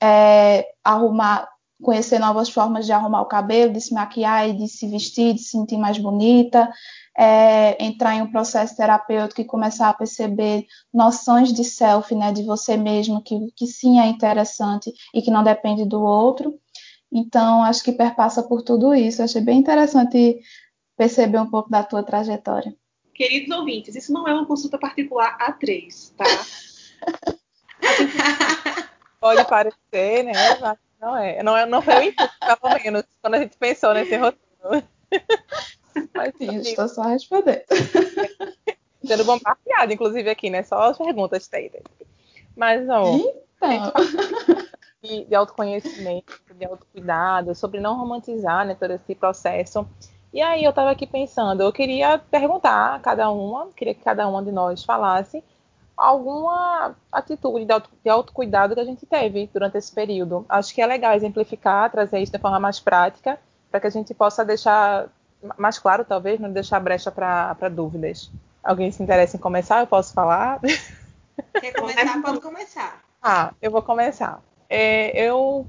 é 0.00 0.66
arrumar, 0.84 1.48
conhecer 1.82 2.18
novas 2.18 2.50
formas 2.50 2.86
de 2.86 2.92
arrumar 2.92 3.22
o 3.22 3.26
cabelo, 3.26 3.72
de 3.72 3.80
se 3.80 3.94
maquiar 3.94 4.48
e 4.48 4.52
de 4.52 4.68
se 4.68 4.88
vestir, 4.88 5.34
de 5.34 5.40
se 5.40 5.50
sentir 5.50 5.76
mais 5.76 5.98
bonita, 5.98 6.70
é, 7.16 7.82
entrar 7.84 8.14
em 8.14 8.22
um 8.22 8.30
processo 8.30 8.76
terapêutico 8.76 9.40
e 9.40 9.44
começar 9.44 9.88
a 9.88 9.94
perceber 9.94 10.66
noções 10.92 11.52
de 11.52 11.64
self, 11.64 12.14
né, 12.14 12.32
de 12.32 12.42
você 12.42 12.76
mesmo, 12.76 13.22
que, 13.22 13.38
que 13.56 13.66
sim 13.66 13.98
é 13.98 14.06
interessante 14.06 14.92
e 15.14 15.22
que 15.22 15.30
não 15.30 15.42
depende 15.42 15.84
do 15.84 16.02
outro. 16.02 16.58
Então, 17.12 17.64
acho 17.64 17.82
que 17.82 17.92
perpassa 17.92 18.42
por 18.42 18.62
tudo 18.62 18.94
isso. 18.94 19.22
Achei 19.22 19.40
bem 19.40 19.58
interessante 19.58 20.38
perceber 20.96 21.40
um 21.40 21.50
pouco 21.50 21.68
da 21.68 21.82
tua 21.82 22.02
trajetória. 22.02 22.74
Queridos 23.14 23.54
ouvintes, 23.54 23.96
isso 23.96 24.12
não 24.12 24.26
é 24.26 24.32
uma 24.32 24.46
consulta 24.46 24.78
particular 24.78 25.36
a 25.40 25.52
três, 25.52 26.14
tá? 26.16 26.24
Pode 29.20 29.44
parecer, 29.46 30.24
né? 30.24 30.32
Mas 30.60 30.78
não 31.00 31.16
é. 31.16 31.42
Não, 31.42 31.56
é, 31.56 31.66
não 31.66 31.82
foi 31.82 31.94
o 31.94 32.02
intuito, 32.02 32.32
pelo 32.40 32.74
menos, 32.74 33.04
quando 33.22 33.34
a 33.34 33.38
gente 33.38 33.56
pensou 33.56 33.94
nesse 33.94 34.16
roteiro. 34.16 34.86
Mas, 36.14 36.34
Sim, 36.36 36.56
estou 36.56 36.88
só 36.88 37.02
respondendo. 37.02 37.62
Sendo 39.04 39.24
bombardeado, 39.24 39.92
inclusive, 39.92 40.28
aqui, 40.28 40.50
né? 40.50 40.62
Só 40.62 40.82
as 40.82 40.98
perguntas 40.98 41.48
tem. 41.48 41.70
Mas, 42.54 42.88
ó. 42.88 43.16
Então. 43.62 43.92
De, 45.02 45.24
de 45.24 45.34
autoconhecimento, 45.34 46.38
de 46.54 46.64
autocuidado, 46.66 47.54
sobre 47.54 47.80
não 47.80 47.96
romantizar 47.96 48.66
né, 48.66 48.76
todo 48.78 48.92
esse 48.92 49.14
processo. 49.14 49.88
E 50.32 50.42
aí 50.42 50.62
eu 50.62 50.70
estava 50.70 50.90
aqui 50.90 51.06
pensando, 51.06 51.62
eu 51.62 51.72
queria 51.72 52.18
perguntar 52.18 52.94
a 52.94 52.98
cada 53.00 53.30
uma, 53.30 53.68
queria 53.72 53.94
que 53.94 54.04
cada 54.04 54.28
uma 54.28 54.42
de 54.42 54.52
nós 54.52 54.84
falasse 54.84 55.42
alguma 56.00 56.96
atitude 57.12 57.66
de, 57.66 57.72
auto, 57.72 57.90
de 58.02 58.10
autocuidado 58.10 58.74
que 58.74 58.80
a 58.80 58.84
gente 58.84 59.04
teve 59.04 59.48
durante 59.52 59.76
esse 59.76 59.92
período. 59.92 60.46
Acho 60.48 60.74
que 60.74 60.80
é 60.80 60.86
legal 60.86 61.14
exemplificar, 61.14 61.90
trazer 61.90 62.20
isso 62.20 62.32
de 62.32 62.38
forma 62.38 62.58
mais 62.58 62.80
prática, 62.80 63.38
para 63.70 63.80
que 63.80 63.86
a 63.86 63.90
gente 63.90 64.14
possa 64.14 64.44
deixar 64.44 65.08
mais 65.58 65.78
claro, 65.78 66.04
talvez, 66.04 66.40
não 66.40 66.50
deixar 66.50 66.80
brecha 66.80 67.12
para 67.12 67.68
dúvidas. 67.68 68.30
Alguém 68.64 68.90
se 68.90 69.02
interessa 69.02 69.36
em 69.36 69.40
começar? 69.40 69.80
Eu 69.80 69.86
posso 69.86 70.12
falar? 70.14 70.60
Quer 71.60 71.72
começar? 71.72 72.22
Pode 72.22 72.40
começar. 72.40 73.00
Ah, 73.22 73.52
eu 73.60 73.70
vou 73.70 73.82
começar. 73.82 74.40
É, 74.68 75.18
eu 75.22 75.66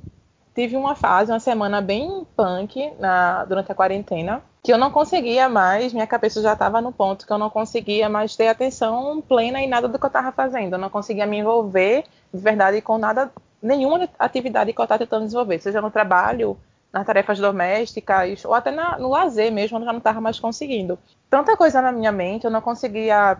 tive 0.53 0.75
uma 0.75 0.95
fase, 0.95 1.31
uma 1.31 1.39
semana 1.39 1.81
bem 1.81 2.25
punk 2.35 2.91
na, 2.99 3.45
durante 3.45 3.71
a 3.71 3.75
quarentena, 3.75 4.41
que 4.63 4.71
eu 4.71 4.77
não 4.77 4.91
conseguia 4.91 5.49
mais, 5.49 5.91
minha 5.91 6.05
cabeça 6.05 6.41
já 6.41 6.53
estava 6.53 6.81
no 6.81 6.91
ponto 6.91 7.25
que 7.25 7.33
eu 7.33 7.37
não 7.37 7.49
conseguia 7.49 8.07
mais 8.07 8.35
ter 8.35 8.47
atenção 8.47 9.21
plena 9.21 9.59
em 9.59 9.67
nada 9.67 9.87
do 9.87 9.97
que 9.97 10.05
eu 10.05 10.07
estava 10.07 10.31
fazendo. 10.31 10.73
Eu 10.73 10.79
não 10.79 10.89
conseguia 10.89 11.25
me 11.25 11.39
envolver 11.39 12.03
de 12.33 12.39
verdade 12.39 12.79
com 12.81 12.97
nada, 12.97 13.31
nenhuma 13.61 14.07
atividade 14.19 14.71
que 14.71 14.79
eu 14.79 14.83
estava 14.83 14.99
tentando 14.99 15.25
desenvolver, 15.25 15.59
seja 15.59 15.81
no 15.81 15.89
trabalho, 15.89 16.57
nas 16.93 17.05
tarefas 17.05 17.39
domésticas, 17.39 18.43
ou 18.45 18.53
até 18.53 18.69
na, 18.69 18.99
no 18.99 19.09
lazer 19.09 19.51
mesmo, 19.51 19.77
eu 19.77 19.85
já 19.85 19.91
não 19.91 19.99
estava 19.99 20.21
mais 20.21 20.39
conseguindo. 20.39 20.99
Tanta 21.29 21.55
coisa 21.55 21.81
na 21.81 21.91
minha 21.91 22.11
mente, 22.11 22.45
eu 22.45 22.51
não 22.51 22.61
conseguia, 22.61 23.37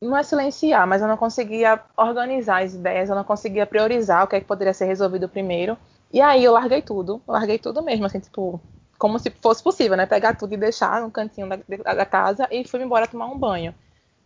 não 0.00 0.16
é 0.16 0.22
silenciar, 0.22 0.86
mas 0.86 1.00
eu 1.00 1.08
não 1.08 1.16
conseguia 1.16 1.80
organizar 1.96 2.62
as 2.62 2.74
ideias, 2.74 3.08
eu 3.08 3.16
não 3.16 3.24
conseguia 3.24 3.66
priorizar 3.66 4.24
o 4.24 4.26
que, 4.26 4.36
é 4.36 4.40
que 4.40 4.46
poderia 4.46 4.74
ser 4.74 4.84
resolvido 4.84 5.28
primeiro. 5.28 5.76
E 6.12 6.20
aí 6.20 6.44
eu 6.44 6.52
larguei 6.52 6.82
tudo, 6.82 7.22
larguei 7.26 7.58
tudo 7.58 7.82
mesmo, 7.82 8.04
assim, 8.04 8.20
tipo, 8.20 8.60
como 8.98 9.18
se 9.18 9.30
fosse 9.30 9.62
possível, 9.62 9.96
né? 9.96 10.06
Pegar 10.06 10.36
tudo 10.36 10.52
e 10.52 10.56
deixar 10.56 11.00
no 11.00 11.10
cantinho 11.10 11.48
da, 11.48 11.56
da 11.94 12.06
casa 12.06 12.46
e 12.50 12.64
fui 12.64 12.82
embora 12.82 13.08
tomar 13.08 13.26
um 13.26 13.38
banho. 13.38 13.74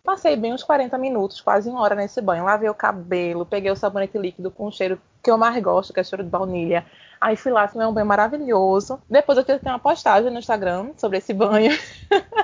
Passei 0.06 0.36
bem 0.36 0.52
uns 0.52 0.62
40 0.62 0.96
minutos, 0.98 1.40
quase 1.40 1.68
uma 1.68 1.80
hora 1.80 1.94
nesse 1.94 2.20
banho. 2.20 2.44
Lavei 2.44 2.68
o 2.68 2.74
cabelo, 2.74 3.44
peguei 3.44 3.70
o 3.70 3.76
sabonete 3.76 4.16
líquido 4.18 4.50
com 4.50 4.66
o 4.66 4.72
cheiro 4.72 5.00
que 5.22 5.30
eu 5.30 5.38
mais 5.38 5.60
gosto, 5.62 5.92
que 5.92 5.98
é 5.98 6.04
cheiro 6.04 6.22
de 6.22 6.30
baunilha. 6.30 6.86
Aí 7.20 7.36
fui 7.36 7.50
lá, 7.50 7.66
tomei 7.66 7.86
um 7.86 7.92
banho 7.92 8.06
maravilhoso. 8.06 9.00
Depois 9.10 9.38
eu 9.38 9.44
fiz 9.44 9.60
uma 9.62 9.78
postagem 9.78 10.30
no 10.30 10.38
Instagram 10.38 10.90
sobre 10.96 11.18
esse 11.18 11.34
banho. 11.34 11.72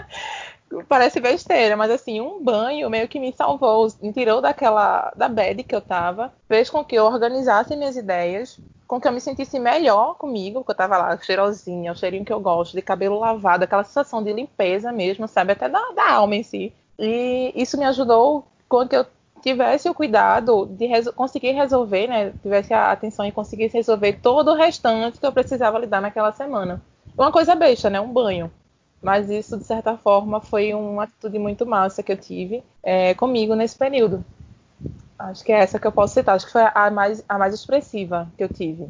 Parece 0.88 1.20
besteira, 1.20 1.76
mas 1.76 1.90
assim, 1.90 2.20
um 2.20 2.42
banho 2.42 2.88
meio 2.88 3.06
que 3.06 3.20
me 3.20 3.32
salvou, 3.32 3.86
me 4.00 4.12
tirou 4.12 4.40
daquela 4.40 5.12
da 5.14 5.28
bad 5.28 5.62
que 5.62 5.74
eu 5.74 5.82
tava, 5.82 6.32
fez 6.48 6.70
com 6.70 6.82
que 6.82 6.96
eu 6.96 7.04
organizasse 7.04 7.76
minhas 7.76 7.94
ideias, 7.94 8.58
com 8.92 9.00
que 9.00 9.08
eu 9.08 9.12
me 9.12 9.22
sentisse 9.22 9.58
melhor 9.58 10.16
comigo, 10.16 10.60
porque 10.60 10.72
eu 10.72 10.76
tava 10.76 10.98
lá 10.98 11.16
cheirosinha, 11.16 11.92
o 11.92 11.96
cheirinho 11.96 12.26
que 12.26 12.32
eu 12.32 12.38
gosto, 12.38 12.74
de 12.74 12.82
cabelo 12.82 13.18
lavado, 13.18 13.64
aquela 13.64 13.84
sensação 13.84 14.22
de 14.22 14.30
limpeza 14.34 14.92
mesmo, 14.92 15.26
sabe, 15.26 15.52
até 15.52 15.66
da, 15.66 15.80
da 15.92 16.12
alma 16.12 16.36
em 16.36 16.42
si. 16.42 16.74
E 16.98 17.54
isso 17.56 17.78
me 17.78 17.86
ajudou 17.86 18.46
com 18.68 18.86
que 18.86 18.94
eu 18.94 19.06
tivesse 19.40 19.88
o 19.88 19.94
cuidado 19.94 20.66
de 20.66 21.10
conseguir 21.12 21.52
resolver, 21.52 22.06
né? 22.06 22.34
Tivesse 22.42 22.74
a 22.74 22.92
atenção 22.92 23.24
e 23.24 23.32
conseguisse 23.32 23.78
resolver 23.78 24.20
todo 24.20 24.50
o 24.50 24.54
restante 24.54 25.18
que 25.18 25.24
eu 25.24 25.32
precisava 25.32 25.78
lidar 25.78 26.02
naquela 26.02 26.30
semana. 26.30 26.78
Uma 27.16 27.32
coisa 27.32 27.54
besta, 27.54 27.88
né? 27.88 27.98
Um 27.98 28.12
banho. 28.12 28.52
Mas 29.00 29.30
isso, 29.30 29.56
de 29.56 29.64
certa 29.64 29.96
forma, 29.96 30.38
foi 30.38 30.74
uma 30.74 31.04
atitude 31.04 31.38
muito 31.38 31.64
massa 31.64 32.02
que 32.02 32.12
eu 32.12 32.16
tive 32.18 32.62
é, 32.82 33.14
comigo 33.14 33.54
nesse 33.54 33.78
período. 33.78 34.22
Acho 35.30 35.44
que 35.44 35.52
é 35.52 35.60
essa 35.60 35.78
que 35.78 35.86
eu 35.86 35.92
posso 35.92 36.14
citar. 36.14 36.34
Acho 36.34 36.46
que 36.46 36.52
foi 36.52 36.62
a 36.62 36.90
mais, 36.90 37.24
a 37.28 37.38
mais 37.38 37.54
expressiva 37.54 38.30
que 38.36 38.42
eu 38.42 38.48
tive. 38.48 38.88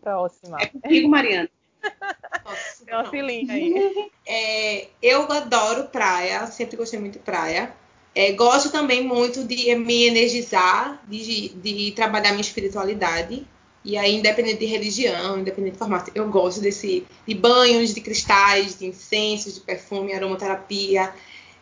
Próxima. 0.00 0.58
É 0.60 0.66
comigo, 0.66 1.08
Mariana. 1.08 1.50
Uma 2.88 3.04
filinha 3.06 3.52
aí. 3.52 4.10
É, 4.26 4.88
eu 5.02 5.30
adoro 5.30 5.84
praia, 5.84 6.46
sempre 6.46 6.76
gostei 6.76 6.98
muito 6.98 7.14
de 7.14 7.18
praia. 7.20 7.72
É, 8.14 8.32
gosto 8.32 8.70
também 8.70 9.04
muito 9.04 9.44
de 9.44 9.74
me 9.76 10.06
energizar, 10.06 11.00
de, 11.08 11.50
de 11.50 11.92
trabalhar 11.92 12.30
minha 12.30 12.40
espiritualidade. 12.40 13.46
E 13.84 13.96
aí, 13.96 14.16
independente 14.16 14.58
de 14.58 14.66
religião, 14.66 15.38
independente 15.38 15.72
de 15.72 15.78
formato, 15.78 16.10
eu 16.14 16.28
gosto 16.28 16.60
desse 16.60 17.06
de 17.26 17.34
banhos, 17.34 17.94
de 17.94 18.00
cristais, 18.00 18.78
de 18.78 18.86
incensos, 18.86 19.54
de 19.54 19.60
perfume, 19.60 20.12
aromaterapia. 20.12 21.12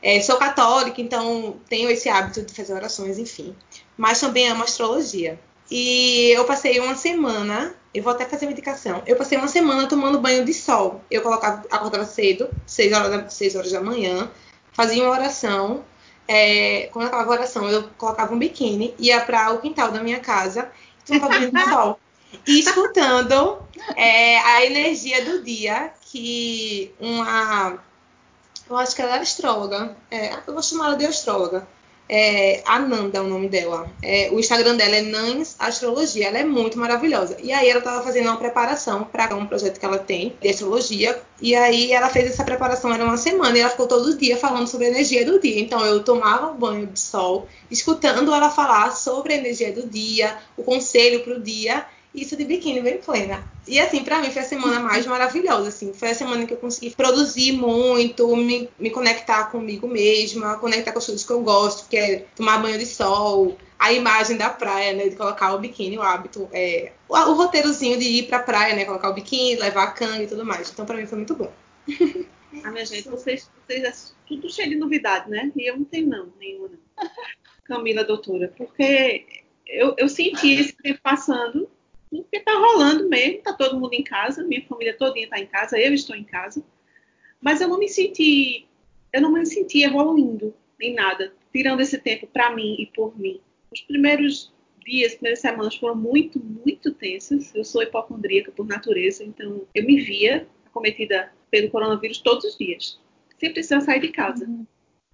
É, 0.02 0.20
sou 0.20 0.36
católica, 0.36 1.00
então 1.00 1.56
tenho 1.68 1.90
esse 1.90 2.08
hábito 2.08 2.42
de 2.42 2.54
fazer 2.54 2.74
orações, 2.74 3.18
enfim. 3.18 3.54
Mas 3.96 4.20
também 4.20 4.48
amo 4.48 4.64
astrologia. 4.64 5.38
E 5.70 6.30
eu 6.30 6.44
passei 6.44 6.80
uma 6.80 6.94
semana, 6.94 7.74
eu 7.92 8.02
vou 8.02 8.12
até 8.12 8.24
fazer 8.24 8.46
uma 8.46 8.52
indicação. 8.52 9.02
Eu 9.06 9.16
passei 9.16 9.36
uma 9.36 9.48
semana 9.48 9.86
tomando 9.86 10.20
banho 10.20 10.44
de 10.44 10.54
sol. 10.54 11.02
Eu 11.10 11.22
colocava, 11.22 11.64
acordava 11.70 12.04
cedo, 12.04 12.48
6 12.66 12.92
horas 12.92 13.10
da, 13.10 13.28
6 13.28 13.56
horas 13.56 13.72
da 13.72 13.80
manhã, 13.80 14.30
fazia 14.72 15.02
uma 15.02 15.12
oração 15.12 15.84
é, 16.28 16.90
quando 16.92 17.04
eu 17.04 17.08
acabava 17.08 17.30
a 17.30 17.38
oração, 17.38 17.70
eu 17.70 17.88
colocava 17.96 18.34
um 18.34 18.38
biquíni, 18.38 18.94
ia 18.98 19.18
para 19.22 19.50
o 19.52 19.60
quintal 19.60 19.90
da 19.90 20.02
minha 20.02 20.20
casa 20.20 20.70
e 21.00 21.18
tomava 21.18 21.38
banho 21.38 21.50
de 21.50 21.64
sol. 21.70 21.98
E 22.46 22.60
escutando 22.60 23.58
é, 23.96 24.38
a 24.38 24.66
energia 24.66 25.24
do 25.24 25.42
dia 25.42 25.90
que 26.02 26.92
uma. 27.00 27.82
Eu 28.68 28.76
acho 28.76 28.94
que 28.94 29.02
ela 29.02 29.14
era 29.14 29.22
astróloga. 29.22 29.96
É, 30.10 30.34
eu 30.46 30.52
vou 30.52 30.62
chamar 30.62 30.86
ela 30.86 30.96
de 30.96 31.06
astróloga 31.06 31.66
é, 32.08 32.62
Ananda 32.66 33.18
é 33.18 33.20
o 33.20 33.28
nome 33.28 33.48
dela. 33.48 33.90
É, 34.02 34.30
o 34.32 34.40
Instagram 34.40 34.76
dela 34.76 34.96
é 34.96 35.02
Nães 35.02 35.54
Astrologia. 35.58 36.28
Ela 36.28 36.38
é 36.38 36.44
muito 36.44 36.78
maravilhosa. 36.78 37.36
E 37.42 37.52
aí 37.52 37.68
ela 37.68 37.80
estava 37.80 38.02
fazendo 38.02 38.26
uma 38.28 38.38
preparação 38.38 39.04
para 39.04 39.36
um 39.36 39.46
projeto 39.46 39.78
que 39.78 39.84
ela 39.84 39.98
tem 39.98 40.34
de 40.40 40.48
astrologia. 40.48 41.20
E 41.40 41.54
aí 41.54 41.92
ela 41.92 42.08
fez 42.08 42.30
essa 42.30 42.42
preparação, 42.42 42.92
era 42.92 43.04
uma 43.04 43.16
semana, 43.16 43.56
e 43.56 43.60
ela 43.60 43.70
ficou 43.70 43.86
todo 43.86 44.16
dia 44.16 44.36
falando 44.36 44.66
sobre 44.66 44.86
a 44.86 44.90
energia 44.90 45.24
do 45.24 45.38
dia. 45.38 45.60
Então 45.60 45.84
eu 45.84 46.02
tomava 46.02 46.50
um 46.50 46.56
banho 46.56 46.86
de 46.86 46.98
sol, 46.98 47.46
escutando 47.70 48.34
ela 48.34 48.50
falar 48.50 48.90
sobre 48.92 49.34
a 49.34 49.36
energia 49.36 49.72
do 49.72 49.86
dia, 49.86 50.36
o 50.56 50.62
conselho 50.62 51.22
para 51.22 51.34
o 51.34 51.40
dia 51.40 51.86
isso 52.14 52.36
de 52.36 52.44
biquíni 52.44 52.80
bem 52.80 52.98
plena. 52.98 53.42
E 53.66 53.78
assim, 53.78 54.02
para 54.02 54.20
mim 54.20 54.30
foi 54.30 54.42
a 54.42 54.44
semana 54.44 54.80
mais 54.80 55.06
maravilhosa, 55.06 55.68
assim. 55.68 55.92
Foi 55.92 56.10
a 56.10 56.14
semana 56.14 56.46
que 56.46 56.54
eu 56.54 56.58
consegui 56.58 56.94
produzir 56.94 57.52
muito, 57.52 58.34
me, 58.34 58.68
me 58.78 58.90
conectar 58.90 59.50
comigo 59.50 59.86
mesma, 59.86 60.58
conectar 60.58 60.92
com 60.92 60.98
as 60.98 61.06
coisas 61.06 61.24
que 61.24 61.32
eu 61.32 61.42
gosto, 61.42 61.88
que 61.88 61.96
é 61.96 62.24
tomar 62.34 62.58
banho 62.58 62.78
de 62.78 62.86
sol, 62.86 63.56
a 63.78 63.92
imagem 63.92 64.36
da 64.36 64.50
praia, 64.50 64.92
né, 64.94 65.08
de 65.08 65.16
colocar 65.16 65.54
o 65.54 65.58
biquíni, 65.58 65.98
o 65.98 66.02
hábito, 66.02 66.48
é, 66.52 66.92
o, 67.08 67.14
o 67.14 67.34
roteirozinho 67.34 67.98
de 67.98 68.04
ir 68.04 68.22
pra 68.26 68.40
praia, 68.40 68.74
né, 68.74 68.84
colocar 68.84 69.10
o 69.10 69.14
biquíni, 69.14 69.56
levar 69.56 69.84
a 69.84 69.90
canga 69.92 70.22
e 70.22 70.26
tudo 70.26 70.44
mais. 70.44 70.70
Então, 70.70 70.86
para 70.86 70.96
mim 70.96 71.06
foi 71.06 71.18
muito 71.18 71.34
bom. 71.34 71.52
Ah, 72.64 72.70
minha 72.70 72.84
gente, 72.84 73.08
vocês, 73.08 73.50
vocês 73.66 73.84
é 73.84 73.92
tudo 74.26 74.50
cheio 74.50 74.70
de 74.70 74.76
novidade, 74.76 75.28
né? 75.28 75.52
E 75.54 75.70
eu 75.70 75.76
não 75.76 75.84
tenho 75.84 76.08
não, 76.08 76.32
nenhuma 76.38 76.68
não. 76.68 77.10
Camila, 77.64 78.02
doutora, 78.02 78.52
porque 78.56 79.26
eu, 79.66 79.94
eu 79.98 80.08
senti 80.08 80.54
esse 80.54 80.72
tempo 80.72 80.98
passando, 81.02 81.68
porque 82.10 82.40
tá 82.40 82.52
rolando 82.52 83.08
mesmo, 83.08 83.42
tá 83.42 83.52
todo 83.52 83.78
mundo 83.78 83.94
em 83.94 84.02
casa, 84.02 84.44
minha 84.44 84.64
família 84.66 84.96
todinha 84.96 85.24
está 85.24 85.38
em 85.38 85.46
casa, 85.46 85.78
eu 85.78 85.92
estou 85.92 86.16
em 86.16 86.24
casa, 86.24 86.64
mas 87.40 87.60
eu 87.60 87.68
não 87.68 87.78
me 87.78 87.88
senti, 87.88 88.66
eu 89.12 89.20
não 89.20 89.32
me 89.32 89.44
senti 89.46 89.82
evoluindo 89.82 90.54
em 90.80 90.94
nada, 90.94 91.32
tirando 91.52 91.80
esse 91.80 91.98
tempo 91.98 92.26
para 92.26 92.54
mim 92.54 92.76
e 92.78 92.86
por 92.86 93.18
mim. 93.18 93.40
Os 93.72 93.80
primeiros 93.82 94.52
dias, 94.88 95.14
primeiras 95.14 95.40
semanas 95.40 95.76
foram 95.76 95.94
muito, 95.94 96.40
muito 96.40 96.92
tensas. 96.94 97.54
Eu 97.54 97.64
sou 97.64 97.82
hipocondríaca 97.82 98.50
por 98.52 98.66
natureza, 98.66 99.22
então 99.22 99.66
eu 99.74 99.84
me 99.84 100.00
via 100.00 100.48
acometida 100.66 101.32
pelo 101.50 101.70
coronavírus 101.70 102.18
todos 102.18 102.44
os 102.44 102.56
dias, 102.56 102.98
sem 103.38 103.52
precisar 103.52 103.80
sair 103.80 104.00
de 104.00 104.08
casa. 104.08 104.46
Uhum. 104.46 104.66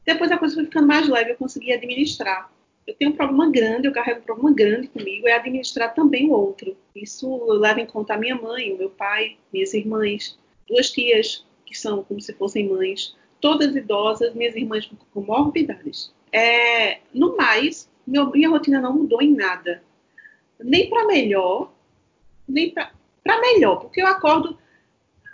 Depois 0.04 0.30
a 0.30 0.38
coisa 0.38 0.54
foi 0.54 0.64
ficando 0.64 0.86
mais 0.86 1.08
leve, 1.08 1.32
eu 1.32 1.36
consegui 1.36 1.72
administrar. 1.72 2.52
Eu 2.86 2.94
tenho 2.94 3.12
um 3.12 3.16
problema 3.16 3.50
grande, 3.50 3.88
eu 3.88 3.92
carrego 3.92 4.20
um 4.20 4.24
problema 4.24 4.52
grande 4.52 4.88
comigo, 4.88 5.26
é 5.26 5.32
administrar 5.32 5.94
também 5.94 6.28
o 6.28 6.32
outro. 6.32 6.76
Isso 6.94 7.44
leva 7.54 7.80
em 7.80 7.86
conta 7.86 8.14
a 8.14 8.18
minha 8.18 8.36
mãe, 8.36 8.72
o 8.72 8.78
meu 8.78 8.90
pai, 8.90 9.38
minhas 9.52 9.72
irmãs, 9.72 10.38
duas 10.68 10.90
tias 10.90 11.46
que 11.64 11.76
são 11.76 12.04
como 12.04 12.20
se 12.20 12.32
fossem 12.34 12.68
mães, 12.68 13.16
todas 13.40 13.74
idosas, 13.74 14.34
minhas 14.34 14.54
irmãs 14.54 14.90
com 15.12 15.20
morbidades. 15.20 16.14
É, 16.30 17.00
no 17.12 17.36
mais, 17.36 17.90
meu, 18.06 18.30
minha 18.30 18.50
rotina 18.50 18.80
não 18.80 18.92
mudou 18.92 19.22
em 19.22 19.34
nada. 19.34 19.82
Nem 20.60 20.88
para 20.90 21.06
melhor, 21.06 21.72
nem 22.46 22.70
para 22.70 23.40
melhor, 23.40 23.76
porque 23.76 24.02
eu 24.02 24.06
acordo 24.06 24.58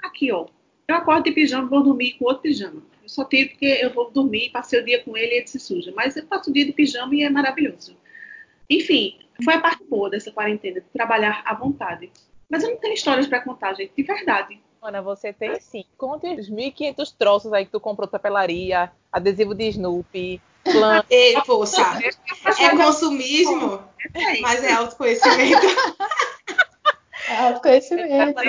aqui, 0.03 0.31
ó. 0.31 0.47
Eu 0.91 0.97
acordo 0.97 1.23
de 1.23 1.31
pijama, 1.31 1.69
vou 1.69 1.85
dormir 1.85 2.15
com 2.19 2.25
outro 2.25 2.43
pijama. 2.43 2.83
Eu 3.01 3.09
só 3.09 3.25
tiro 3.25 3.51
porque 3.51 3.79
eu 3.81 3.95
vou 3.95 4.11
dormir, 4.11 4.51
passei 4.51 4.81
o 4.81 4.85
dia 4.85 5.01
com 5.05 5.17
ele 5.17 5.35
e 5.35 5.37
ele 5.39 5.47
se 5.47 5.61
suja. 5.61 5.93
Mas 5.95 6.17
eu 6.17 6.27
passo 6.27 6.51
o 6.51 6.53
dia 6.53 6.67
de 6.67 6.73
pijama 6.73 7.15
e 7.15 7.23
é 7.23 7.31
maravilhoso. 7.31 7.97
Enfim, 8.69 9.17
foi 9.45 9.55
a 9.55 9.61
parte 9.61 9.85
boa 9.85 10.11
dessa 10.11 10.33
quarentena, 10.33 10.81
de 10.81 10.87
trabalhar 10.93 11.43
à 11.47 11.55
vontade. 11.55 12.11
Mas 12.49 12.65
eu 12.65 12.71
não 12.71 12.77
tenho 12.77 12.95
histórias 12.95 13.29
para 13.29 13.41
contar, 13.41 13.75
gente, 13.75 13.93
de 13.97 14.03
verdade. 14.03 14.61
Ana, 14.83 15.01
você 15.01 15.33
tem 15.33 15.61
sim. 15.61 15.85
Conte 15.97 16.27
os 16.27 16.51
1.500 16.51 17.15
troços 17.17 17.53
aí 17.53 17.65
que 17.65 17.71
tu 17.71 17.79
comprou 17.79 18.09
papelaria, 18.09 18.91
adesivo 19.13 19.55
de 19.55 19.69
Snoopy, 19.69 20.43
planta. 20.65 21.07
Ei, 21.09 21.35
poxa, 21.47 21.83
é 22.59 22.77
consumismo, 22.77 23.81
mas 24.41 24.65
é 24.65 24.73
autoconhecimento. 24.73 25.67
É 27.31 27.37
autoconhecimento. 27.37 28.43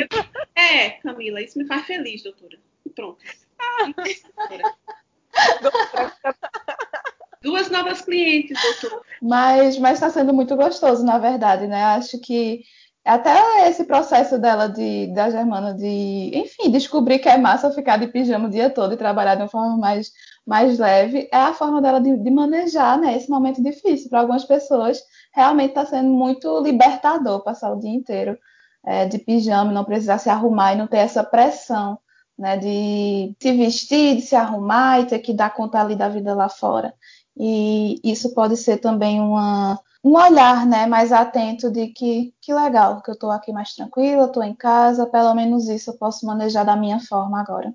É, 0.56 0.90
Camila, 1.04 1.40
isso 1.40 1.60
me 1.60 1.68
faz 1.68 1.86
feliz, 1.86 2.24
doutora. 2.24 2.58
Pronto. 2.96 3.20
Duas 7.44 7.70
novas 7.70 8.02
clientes, 8.02 8.60
doutor. 8.60 9.04
Mas 9.22 9.78
está 9.78 10.10
sendo 10.10 10.34
muito 10.34 10.56
gostoso, 10.56 11.06
na 11.06 11.20
verdade, 11.20 11.68
né? 11.68 11.84
Acho 11.84 12.20
que 12.20 12.64
até 13.06 13.70
esse 13.70 13.84
processo 13.84 14.40
dela 14.40 14.68
de 14.68 15.14
da 15.14 15.30
Germana 15.30 15.76
de, 15.76 16.32
enfim, 16.34 16.72
descobrir 16.72 17.20
que 17.20 17.30
é 17.30 17.38
massa 17.38 17.70
ficar 17.72 17.98
de 17.98 18.08
pijama 18.08 18.48
o 18.48 18.52
dia 18.52 18.68
todo 18.70 18.96
e 18.96 18.98
trabalhar 18.98 19.36
de 19.36 19.44
uma 19.44 19.48
forma 19.48 19.78
mais, 19.78 20.12
mais 20.46 20.80
leve, 20.80 21.30
é 21.32 21.38
a 21.38 21.54
forma 21.54 21.82
dela 21.82 22.02
de, 22.02 22.18
de 22.18 22.32
manejar, 22.32 23.00
né, 23.00 23.16
esse 23.16 23.30
momento 23.30 23.62
difícil. 23.62 24.10
Para 24.10 24.22
algumas 24.22 24.44
pessoas, 24.44 25.04
realmente 25.34 25.70
está 25.70 25.86
sendo 25.86 26.10
muito 26.10 26.60
libertador 26.62 27.44
passar 27.44 27.72
o 27.74 27.80
dia 27.80 27.92
inteiro 27.92 28.38
é, 28.86 29.06
de 29.06 29.18
pijama, 29.20 29.72
não 29.72 29.84
precisar 29.84 30.18
se 30.18 30.30
arrumar 30.30 30.74
e 30.74 30.78
não 30.78 30.88
ter 30.88 30.98
essa 30.98 31.24
pressão, 31.24 32.00
né, 32.38 32.58
de 32.58 33.36
se 33.40 33.52
vestir, 33.54 34.16
de 34.18 34.22
se 34.22 34.36
arrumar 34.36 35.02
e 35.02 35.06
ter 35.06 35.20
que 35.20 35.34
dar 35.34 35.54
conta 35.54 35.80
ali 35.80 35.96
da 35.96 36.10
vida 36.10 36.34
lá 36.34 36.50
fora. 36.50 36.94
E 37.38 38.00
isso 38.04 38.34
pode 38.34 38.58
ser 38.58 38.78
também 38.78 39.20
uma 39.20 39.80
um 40.04 40.16
olhar 40.16 40.66
né, 40.66 40.88
mais 40.88 41.12
atento 41.12 41.70
de 41.70 41.88
que, 41.88 42.34
que 42.42 42.54
legal, 42.54 43.02
que 43.02 43.12
eu 43.12 43.14
estou 43.14 43.30
aqui 43.30 43.52
mais 43.52 43.74
tranquila, 43.74 44.26
estou 44.26 44.44
em 44.44 44.56
casa, 44.56 45.06
pelo 45.06 45.34
menos 45.36 45.70
isso 45.70 45.92
eu 45.92 45.98
posso 45.98 46.26
manejar 46.26 46.66
da 46.66 46.76
minha 46.76 47.00
forma 47.00 47.40
agora. 47.40 47.74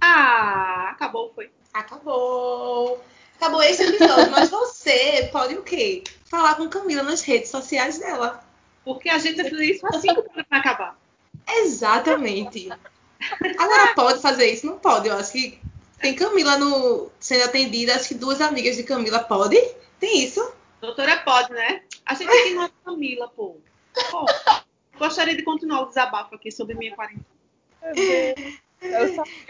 Ah, 0.00 0.90
acabou, 0.92 1.30
foi. 1.34 1.50
Acabou. 1.74 2.98
Acabou 3.36 3.62
esse 3.62 3.82
episódio, 3.82 4.30
mas 4.30 4.48
você 4.48 5.28
pode 5.30 5.54
o 5.54 5.62
quê? 5.62 6.02
Falar 6.24 6.54
com 6.54 6.68
Camila 6.68 7.02
nas 7.02 7.22
redes 7.22 7.50
sociais 7.50 7.98
dela. 7.98 8.42
Porque 8.84 9.08
a 9.08 9.18
gente 9.18 9.36
vai 9.36 9.50
fazer 9.50 9.64
isso 9.64 9.86
assim 9.86 10.08
que 10.08 10.20
o 10.20 10.22
programa 10.22 10.46
acabar. 10.50 10.98
Exatamente. 11.48 12.68
Agora 13.58 13.94
pode 13.94 14.20
fazer 14.20 14.50
isso? 14.50 14.66
Não 14.66 14.78
pode. 14.78 15.08
Eu 15.08 15.16
acho 15.16 15.32
que 15.32 15.60
tem 15.98 16.14
Camila 16.14 16.56
no 16.56 17.10
sendo 17.20 17.44
atendida, 17.44 17.94
acho 17.94 18.08
que 18.08 18.14
duas 18.14 18.40
amigas 18.40 18.76
de 18.76 18.82
Camila 18.82 19.20
pode. 19.20 19.60
Tem 19.98 20.24
isso? 20.24 20.52
Doutora 20.80 21.18
pode, 21.18 21.52
né? 21.52 21.82
A 22.06 22.14
gente 22.14 22.30
tem 22.30 22.54
uma 22.54 22.70
Camila, 22.84 23.28
pô. 23.28 23.56
pô. 24.10 24.24
Gostaria 24.98 25.36
de 25.36 25.42
continuar 25.42 25.82
o 25.82 25.86
desabafo 25.86 26.34
aqui 26.34 26.50
sobre 26.50 26.74
minha 26.74 26.94
quarentena. 26.94 27.26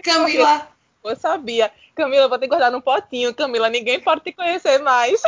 Camila. 0.02 0.68
Eu 1.02 1.16
sabia. 1.16 1.72
Camila, 1.94 2.28
vou 2.28 2.38
te 2.38 2.46
guardar 2.46 2.70
num 2.70 2.80
potinho. 2.80 3.34
Camila, 3.34 3.68
ninguém 3.68 4.00
pode 4.00 4.22
te 4.22 4.32
conhecer 4.32 4.78
mais. 4.78 5.20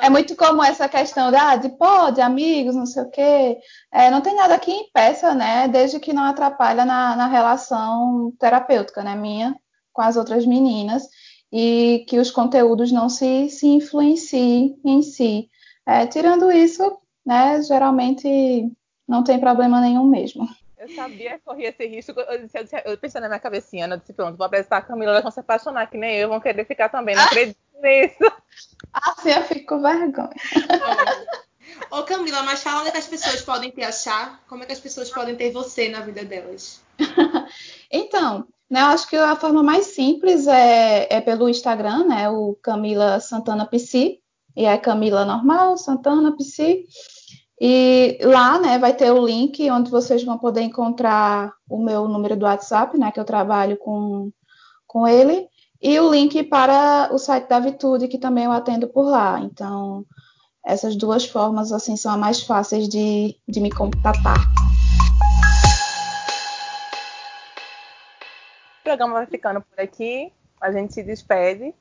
É 0.00 0.10
muito 0.10 0.36
comum 0.36 0.62
essa 0.62 0.88
questão 0.88 1.30
de, 1.30 1.36
ah, 1.36 1.56
de 1.56 1.68
pode, 1.70 2.20
amigos, 2.20 2.74
não 2.74 2.86
sei 2.86 3.02
o 3.02 3.10
quê. 3.10 3.58
É, 3.92 4.10
não 4.10 4.20
tem 4.20 4.34
nada 4.34 4.58
que 4.58 4.70
impeça, 4.70 5.34
né? 5.34 5.68
Desde 5.68 6.00
que 6.00 6.12
não 6.12 6.24
atrapalha 6.24 6.84
na, 6.84 7.16
na 7.16 7.26
relação 7.26 8.32
terapêutica, 8.38 9.02
né? 9.02 9.14
Minha 9.14 9.56
com 9.92 10.02
as 10.02 10.16
outras 10.16 10.44
meninas 10.44 11.08
e 11.50 12.04
que 12.06 12.18
os 12.18 12.30
conteúdos 12.30 12.92
não 12.92 13.08
se, 13.08 13.48
se 13.48 13.66
influenciem 13.66 14.78
em 14.84 15.00
si. 15.00 15.48
É, 15.86 16.06
tirando 16.06 16.52
isso, 16.52 16.98
né, 17.24 17.62
geralmente 17.62 18.70
não 19.08 19.24
tem 19.24 19.40
problema 19.40 19.80
nenhum 19.80 20.04
mesmo. 20.04 20.46
Eu 20.78 20.88
sabia 20.94 21.38
que 21.38 21.44
corria 21.44 21.70
esse 21.70 21.86
risco. 21.86 22.20
Eu, 22.20 22.42
disse, 22.42 22.58
eu, 22.58 22.64
disse, 22.64 22.82
eu 22.84 22.98
pensei 22.98 23.20
na 23.20 23.28
minha 23.28 23.40
cabecinha, 23.40 23.86
né, 23.86 23.96
eu 23.96 24.00
disse, 24.00 24.12
pronto, 24.12 24.36
vou 24.36 24.46
apresentar 24.46 24.78
a 24.78 24.82
Camila, 24.82 25.12
elas 25.12 25.22
vão 25.22 25.30
se 25.30 25.40
apaixonar 25.40 25.90
que 25.90 25.96
nem 25.96 26.16
eu, 26.16 26.28
vão 26.28 26.40
querer 26.40 26.66
ficar 26.66 26.88
também, 26.88 27.14
não 27.14 27.22
ah! 27.22 27.26
acredito 27.26 27.58
nisso. 27.82 28.32
Assim 28.92 29.30
eu 29.30 29.42
fico 29.44 29.74
com 29.74 29.82
vergonha. 29.82 30.30
Ô 31.90 32.02
Camila, 32.02 32.42
mas 32.42 32.62
fala 32.62 32.80
onde 32.80 32.88
é 32.88 32.92
que 32.92 32.98
as 32.98 33.06
pessoas 33.06 33.42
podem 33.42 33.70
te 33.70 33.82
achar, 33.82 34.42
como 34.48 34.62
é 34.62 34.66
que 34.66 34.72
as 34.72 34.80
pessoas 34.80 35.10
podem 35.10 35.34
ter 35.36 35.50
você 35.50 35.88
na 35.88 36.00
vida 36.00 36.24
delas? 36.24 36.82
então, 37.90 38.46
né, 38.70 38.80
eu 38.80 38.86
acho 38.86 39.08
que 39.08 39.16
a 39.16 39.36
forma 39.36 39.62
mais 39.62 39.86
simples 39.86 40.46
é, 40.46 41.06
é 41.10 41.20
pelo 41.20 41.48
Instagram, 41.48 42.04
né? 42.06 42.28
O 42.28 42.56
Camila 42.62 43.20
Santana 43.20 43.66
PC. 43.66 44.20
E 44.56 44.64
é 44.64 44.78
Camila 44.78 45.24
normal, 45.24 45.76
Santana 45.76 46.36
PC. 46.36 46.84
E 47.60 48.18
lá, 48.22 48.58
né, 48.58 48.78
vai 48.78 48.92
ter 48.94 49.10
o 49.10 49.24
link 49.24 49.70
onde 49.70 49.90
vocês 49.90 50.22
vão 50.22 50.38
poder 50.38 50.60
encontrar 50.62 51.52
o 51.68 51.82
meu 51.82 52.06
número 52.06 52.36
do 52.36 52.44
WhatsApp, 52.44 52.98
né, 52.98 53.10
que 53.10 53.18
eu 53.18 53.24
trabalho 53.24 53.76
com, 53.78 54.30
com 54.86 55.06
ele, 55.06 55.48
e 55.80 55.98
o 55.98 56.10
link 56.10 56.42
para 56.44 57.08
o 57.12 57.18
site 57.18 57.48
da 57.48 57.58
Vitude, 57.58 58.08
que 58.08 58.18
também 58.18 58.44
eu 58.44 58.52
atendo 58.52 58.88
por 58.88 59.06
lá. 59.06 59.40
Então, 59.40 60.04
essas 60.64 60.96
duas 60.96 61.24
formas, 61.24 61.72
assim, 61.72 61.96
são 61.96 62.12
as 62.12 62.18
mais 62.18 62.42
fáceis 62.42 62.88
de, 62.88 63.36
de 63.48 63.60
me 63.60 63.70
contatar. 63.70 64.36
programa 68.86 69.14
vai 69.14 69.26
ficando 69.26 69.60
por 69.60 69.80
aqui. 69.80 70.32
A 70.60 70.70
gente 70.70 70.94
se 70.94 71.02
despede. 71.02 71.74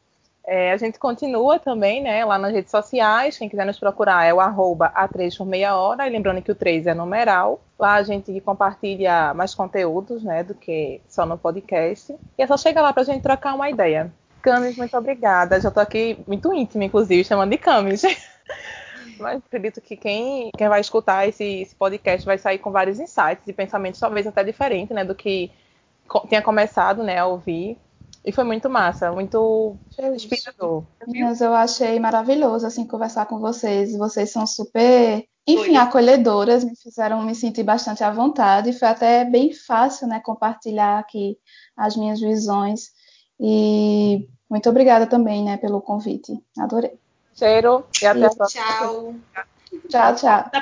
É, 0.48 0.72
a 0.72 0.78
gente 0.78 1.00
continua 1.00 1.58
também, 1.58 2.04
né, 2.04 2.24
lá 2.24 2.38
nas 2.38 2.54
redes 2.54 2.70
sociais. 2.70 3.38
Quem 3.38 3.50
quiser 3.50 3.66
nos 3.66 3.80
procurar 3.80 4.26
é 4.26 4.34
o 4.34 4.40
arroba 4.40 4.94
A3 4.96 5.36
por 5.36 5.46
meia 5.46 5.76
hora. 5.76 6.06
E 6.06 6.10
lembrando 6.10 6.42
que 6.42 6.52
o 6.52 6.56
3 6.56 6.86
é 6.86 6.94
numeral. 6.94 7.60
Lá 7.80 7.96
a 7.96 8.04
gente 8.04 8.40
compartilha 8.42 9.34
mais 9.34 9.56
conteúdos, 9.56 10.24
né, 10.24 10.44
do 10.44 10.54
que 10.54 11.02
só 11.08 11.26
no 11.26 11.38
podcast. 11.38 12.16
E 12.38 12.44
é 12.44 12.48
só 12.48 12.58
chegar 12.58 12.84
lá 12.84 12.94
pra 12.94 13.04
gente 13.04 13.24
trocar 13.24 13.56
uma 13.56 13.70
ideia. 13.70 14.14
Camis, 14.42 14.78
muito 14.78 14.96
obrigada. 14.96 15.60
Já 15.60 15.72
tô 15.72 15.80
aqui 15.80 16.24
muito 16.28 16.54
íntima, 16.54 16.84
inclusive, 16.84 17.24
chamando 17.24 17.50
de 17.50 17.58
Camis. 17.58 18.04
Mas 19.20 19.42
acredito 19.44 19.82
que 19.82 19.98
quem, 19.98 20.52
quem 20.56 20.70
vai 20.70 20.82
escutar 20.82 21.28
esse, 21.28 21.62
esse 21.62 21.74
podcast 21.74 22.24
vai 22.24 22.38
sair 22.38 22.60
com 22.60 22.70
vários 22.70 23.00
insights 23.00 23.48
e 23.48 23.54
pensamentos, 23.54 24.00
talvez 24.00 24.28
até 24.28 24.44
diferentes, 24.44 24.96
né, 24.96 25.04
do 25.04 25.16
que 25.16 25.50
tinha 26.28 26.42
começado, 26.42 27.02
né, 27.02 27.18
a 27.18 27.26
ouvir. 27.26 27.78
E 28.26 28.32
foi 28.32 28.44
muito 28.44 28.68
massa, 28.68 29.12
muito 29.12 29.78
inspirador. 30.16 30.84
Mas 31.08 31.42
eu 31.42 31.54
achei 31.54 32.00
maravilhoso, 32.00 32.66
assim, 32.66 32.88
conversar 32.88 33.28
com 33.28 33.38
vocês. 33.38 33.96
Vocês 33.96 34.32
são 34.32 34.48
super, 34.48 35.24
enfim, 35.48 35.78
acolhedoras, 35.78 36.64
me 36.64 36.76
fizeram 36.76 37.22
me 37.22 37.36
sentir 37.36 37.62
bastante 37.62 38.04
à 38.04 38.10
vontade. 38.10 38.74
Foi 38.74 38.88
até 38.88 39.24
bem 39.24 39.54
fácil, 39.54 40.08
né, 40.08 40.20
compartilhar 40.20 40.98
aqui 40.98 41.38
as 41.78 41.96
minhas 41.96 42.20
visões. 42.20 42.90
E 43.40 44.28
muito 44.50 44.68
obrigada 44.70 45.06
também, 45.06 45.44
né, 45.44 45.58
pelo 45.58 45.80
convite. 45.80 46.34
Adorei. 46.58 46.98
Cheiro 47.36 47.86
e 48.02 48.08
até 48.08 48.20
e 48.20 48.26
a 48.26 48.36
próxima. 48.36 48.64
Tchau. 48.64 49.16
Tchau, 49.88 50.16
tchau. 50.16 50.62